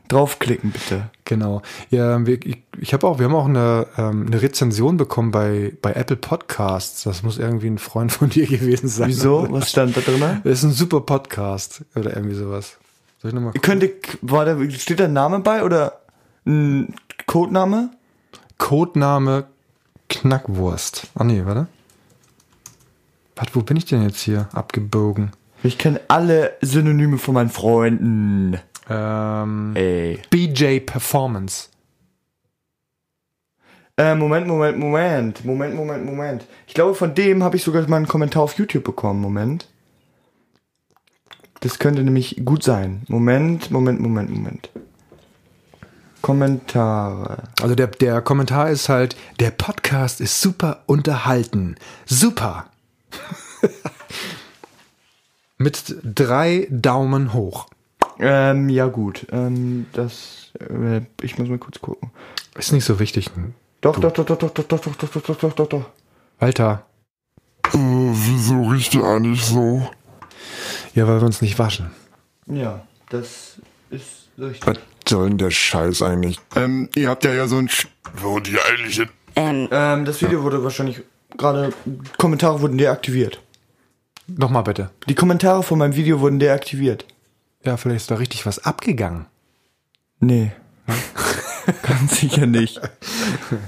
draufklicken, 0.08 0.70
bitte. 0.70 1.10
Genau. 1.24 1.62
Ja, 1.90 2.24
wir, 2.24 2.40
ich, 2.46 2.62
ich 2.78 2.92
habe 2.92 3.04
auch, 3.08 3.18
wir 3.18 3.26
haben 3.26 3.34
auch 3.34 3.46
eine, 3.48 3.88
ähm, 3.98 4.26
eine 4.28 4.40
Rezension 4.40 4.96
bekommen 4.96 5.32
bei 5.32 5.72
bei 5.82 5.92
Apple 5.92 6.14
Podcasts. 6.16 7.02
Das 7.02 7.24
muss 7.24 7.38
irgendwie 7.38 7.66
ein 7.66 7.78
Freund 7.78 8.12
von 8.12 8.30
dir 8.30 8.46
gewesen 8.48 8.86
sein. 8.88 9.08
Wieso? 9.08 9.48
Was 9.50 9.68
stand 9.70 9.96
da 9.96 10.00
drin? 10.00 10.22
Das 10.44 10.52
ist 10.58 10.62
ein 10.62 10.70
super 10.70 11.00
Podcast 11.00 11.84
oder 11.96 12.14
irgendwie 12.14 12.36
sowas. 12.36 12.76
Soll 13.20 13.30
ich 13.30 13.34
nochmal? 13.34 13.52
Könnte, 13.54 13.90
war 14.22 14.44
da, 14.44 14.56
steht 14.70 15.00
da 15.00 15.04
ein 15.06 15.12
Name 15.12 15.40
bei 15.40 15.64
oder 15.64 15.98
ein 16.46 16.94
Codename? 17.26 17.90
Codename 18.58 19.46
Knackwurst. 20.08 21.08
Ah 21.14 21.24
nee, 21.24 21.44
warte. 21.44 21.66
Warte, 23.34 23.54
wo 23.54 23.62
bin 23.62 23.76
ich 23.76 23.84
denn 23.84 24.02
jetzt 24.02 24.20
hier 24.20 24.48
abgebogen? 24.52 25.30
Ich 25.62 25.78
kenne 25.78 26.00
alle 26.08 26.54
Synonyme 26.60 27.18
von 27.18 27.34
meinen 27.34 27.50
Freunden. 27.50 28.58
Ähm, 28.88 29.72
Ey. 29.74 30.20
BJ 30.30 30.80
Performance. 30.80 31.68
Äh, 33.98 34.14
Moment, 34.14 34.46
Moment, 34.46 34.78
Moment. 34.78 35.44
Moment, 35.44 35.74
Moment, 35.74 36.04
Moment. 36.04 36.46
Ich 36.66 36.74
glaube, 36.74 36.94
von 36.94 37.14
dem 37.14 37.42
habe 37.42 37.56
ich 37.56 37.62
sogar 37.62 37.86
mal 37.88 37.96
einen 37.96 38.08
Kommentar 38.08 38.42
auf 38.42 38.58
YouTube 38.58 38.84
bekommen. 38.84 39.20
Moment. 39.20 39.68
Das 41.60 41.78
könnte 41.78 42.02
nämlich 42.02 42.42
gut 42.44 42.62
sein. 42.62 43.02
Moment, 43.08 43.70
Moment, 43.70 44.00
Moment, 44.00 44.30
Moment. 44.30 44.70
Kommentare. 46.26 47.44
Also 47.62 47.76
der, 47.76 47.86
der 47.86 48.20
Kommentar 48.20 48.68
ist 48.68 48.88
halt, 48.88 49.14
der 49.38 49.52
Podcast 49.52 50.20
ist 50.20 50.40
super 50.40 50.82
unterhalten. 50.86 51.76
Super. 52.04 52.66
Mit 55.56 55.94
drei 56.02 56.66
Daumen 56.68 57.32
hoch. 57.32 57.68
Ähm, 58.18 58.68
ja 58.68 58.88
gut. 58.88 59.28
Ähm, 59.30 59.86
das. 59.92 60.50
Äh, 60.58 61.02
ich 61.22 61.38
muss 61.38 61.48
mal 61.48 61.58
kurz 61.58 61.80
gucken. 61.80 62.10
Ist 62.58 62.72
nicht 62.72 62.84
so 62.84 62.98
wichtig. 62.98 63.30
Doch, 63.80 64.00
doch, 64.00 64.10
doch, 64.10 64.26
doch, 64.26 64.36
doch, 64.36 64.50
doch, 64.50 64.66
doch, 64.66 64.80
doch, 64.80 64.96
doch, 64.96 65.22
doch, 65.22 65.36
doch, 65.36 65.52
doch, 65.52 65.68
doch. 65.68 65.84
Alter. 66.40 66.86
Äh, 67.72 67.78
wieso 67.78 68.64
riecht 68.64 68.94
ihr 68.94 69.04
eigentlich 69.04 69.44
so? 69.44 69.88
Ja, 70.92 71.06
weil 71.06 71.20
wir 71.20 71.26
uns 71.26 71.40
nicht 71.40 71.56
waschen. 71.60 71.92
Ja, 72.48 72.84
das 73.10 73.60
ist 73.90 74.28
richtig. 74.36 74.80
Soll 75.08 75.28
denn 75.28 75.38
der 75.38 75.50
Scheiß 75.50 76.02
eigentlich? 76.02 76.40
Ähm, 76.56 76.88
ihr 76.96 77.08
habt 77.08 77.24
ja 77.24 77.32
ja 77.32 77.46
so 77.46 77.58
ein... 77.58 77.68
Sch 77.68 77.86
Wo 78.20 78.40
die 78.40 78.56
eigentlich... 78.58 78.96
hin- 78.96 79.68
Ähm, 79.70 80.04
das 80.04 80.20
Video 80.22 80.42
wurde 80.42 80.62
wahrscheinlich 80.64 81.02
gerade. 81.36 81.72
Kommentare 82.18 82.60
wurden 82.60 82.78
deaktiviert. 82.78 83.40
Nochmal 84.26 84.64
bitte. 84.64 84.90
Die 85.08 85.14
Kommentare 85.14 85.62
von 85.62 85.78
meinem 85.78 85.94
Video 85.94 86.20
wurden 86.20 86.38
deaktiviert. 86.38 87.04
Ja, 87.64 87.76
vielleicht 87.76 88.02
ist 88.02 88.10
da 88.10 88.16
richtig 88.16 88.46
was 88.46 88.64
abgegangen. 88.64 89.26
Nee. 90.20 90.52
Ganz 91.82 92.20
sicher 92.20 92.46
nicht. 92.46 92.80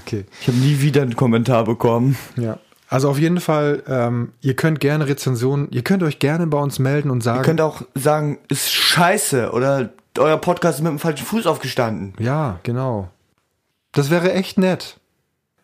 Okay. 0.05 0.25
Ich 0.41 0.47
habe 0.47 0.57
nie 0.57 0.81
wieder 0.81 1.01
einen 1.01 1.15
Kommentar 1.15 1.63
bekommen. 1.65 2.17
Ja. 2.37 2.57
Also 2.87 3.09
auf 3.09 3.19
jeden 3.19 3.39
Fall, 3.39 3.83
ähm, 3.87 4.31
ihr 4.41 4.55
könnt 4.55 4.79
gerne 4.79 5.05
Rezensionen, 5.07 5.67
ihr 5.71 5.83
könnt 5.83 6.01
euch 6.01 6.17
gerne 6.17 6.47
bei 6.47 6.57
uns 6.57 6.79
melden 6.79 7.11
und 7.11 7.21
sagen. 7.21 7.39
Ihr 7.39 7.43
könnt 7.45 7.61
auch 7.61 7.83
sagen, 7.93 8.39
ist 8.47 8.71
scheiße 8.71 9.51
oder 9.51 9.89
euer 10.17 10.37
Podcast 10.37 10.79
ist 10.79 10.83
mit 10.83 10.91
dem 10.91 10.99
falschen 10.99 11.25
Fuß 11.25 11.45
aufgestanden. 11.47 12.13
Ja, 12.19 12.59
genau. 12.63 13.09
Das 13.91 14.09
wäre 14.09 14.33
echt 14.33 14.57
nett. 14.57 14.99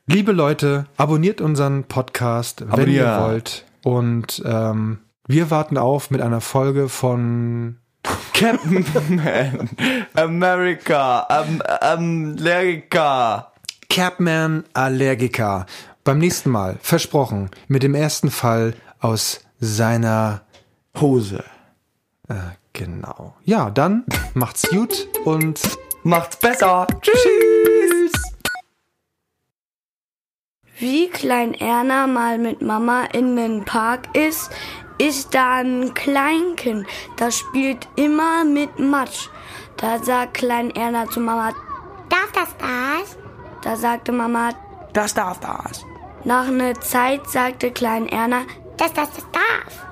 Liebe 0.08 0.32
Leute, 0.32 0.86
abonniert 0.98 1.42
unseren 1.42 1.84
Podcast, 1.86 2.64
wenn 2.68 2.90
ihr 2.90 3.20
wollt. 3.22 3.66
Und 3.84 4.42
ähm, 4.46 5.00
wir 5.28 5.50
warten 5.50 5.78
auf 5.78 6.12
mit 6.12 6.22
einer 6.22 6.42
Folge 6.42 6.90
von 6.90 7.78
Captain 8.34 8.86
Man, 9.10 9.70
America, 10.14 11.26
am, 11.28 11.62
America. 11.82 13.52
Capman 13.90 14.64
Allergiker. 14.74 15.66
Beim 16.04 16.20
nächsten 16.20 16.50
Mal, 16.52 16.78
versprochen, 16.82 17.50
mit 17.68 17.82
dem 17.82 17.96
ersten 17.96 18.30
Fall 18.30 18.76
aus 19.00 19.40
seiner 19.60 20.42
Hose. 21.00 21.44
äh, 22.28 22.36
genau. 22.76 23.34
Ja, 23.44 23.70
dann 23.72 24.06
macht's 24.36 24.70
gut 24.70 25.08
und 25.26 25.60
Macht's 26.04 26.38
besser. 26.38 26.86
tschüss. 27.02 28.12
Wie 30.78 31.08
Klein 31.10 31.54
Erna 31.56 32.06
mal 32.06 32.38
mit 32.38 32.62
Mama 32.62 33.06
in 33.14 33.36
den 33.36 33.66
Park 33.66 34.16
ist, 34.16 34.52
ist 35.00 35.34
da 35.34 35.56
ein 35.62 35.94
Kleinkind, 35.94 36.86
das 37.18 37.38
spielt 37.40 37.88
immer 37.96 38.44
mit 38.46 38.78
Matsch. 38.78 39.30
Da 39.78 40.00
sagt 40.04 40.36
Klein 40.36 40.70
Erna 40.72 41.10
zu 41.10 41.20
Mama, 41.22 41.54
Darf 42.10 42.32
das 42.34 42.50
das? 42.60 43.18
da 43.64 43.76
sagte 43.76 44.12
Mama, 44.12 44.50
Das 44.94 45.14
darf 45.14 45.40
das. 45.40 45.84
nach 46.24 46.48
einer 46.48 46.80
Zeit 46.82 47.28
sagte 47.30 47.72
Klein 47.72 48.08
Erna, 48.08 48.42
Das, 48.78 48.94
das, 48.94 49.10
das 49.12 49.26
darf. 49.32 49.86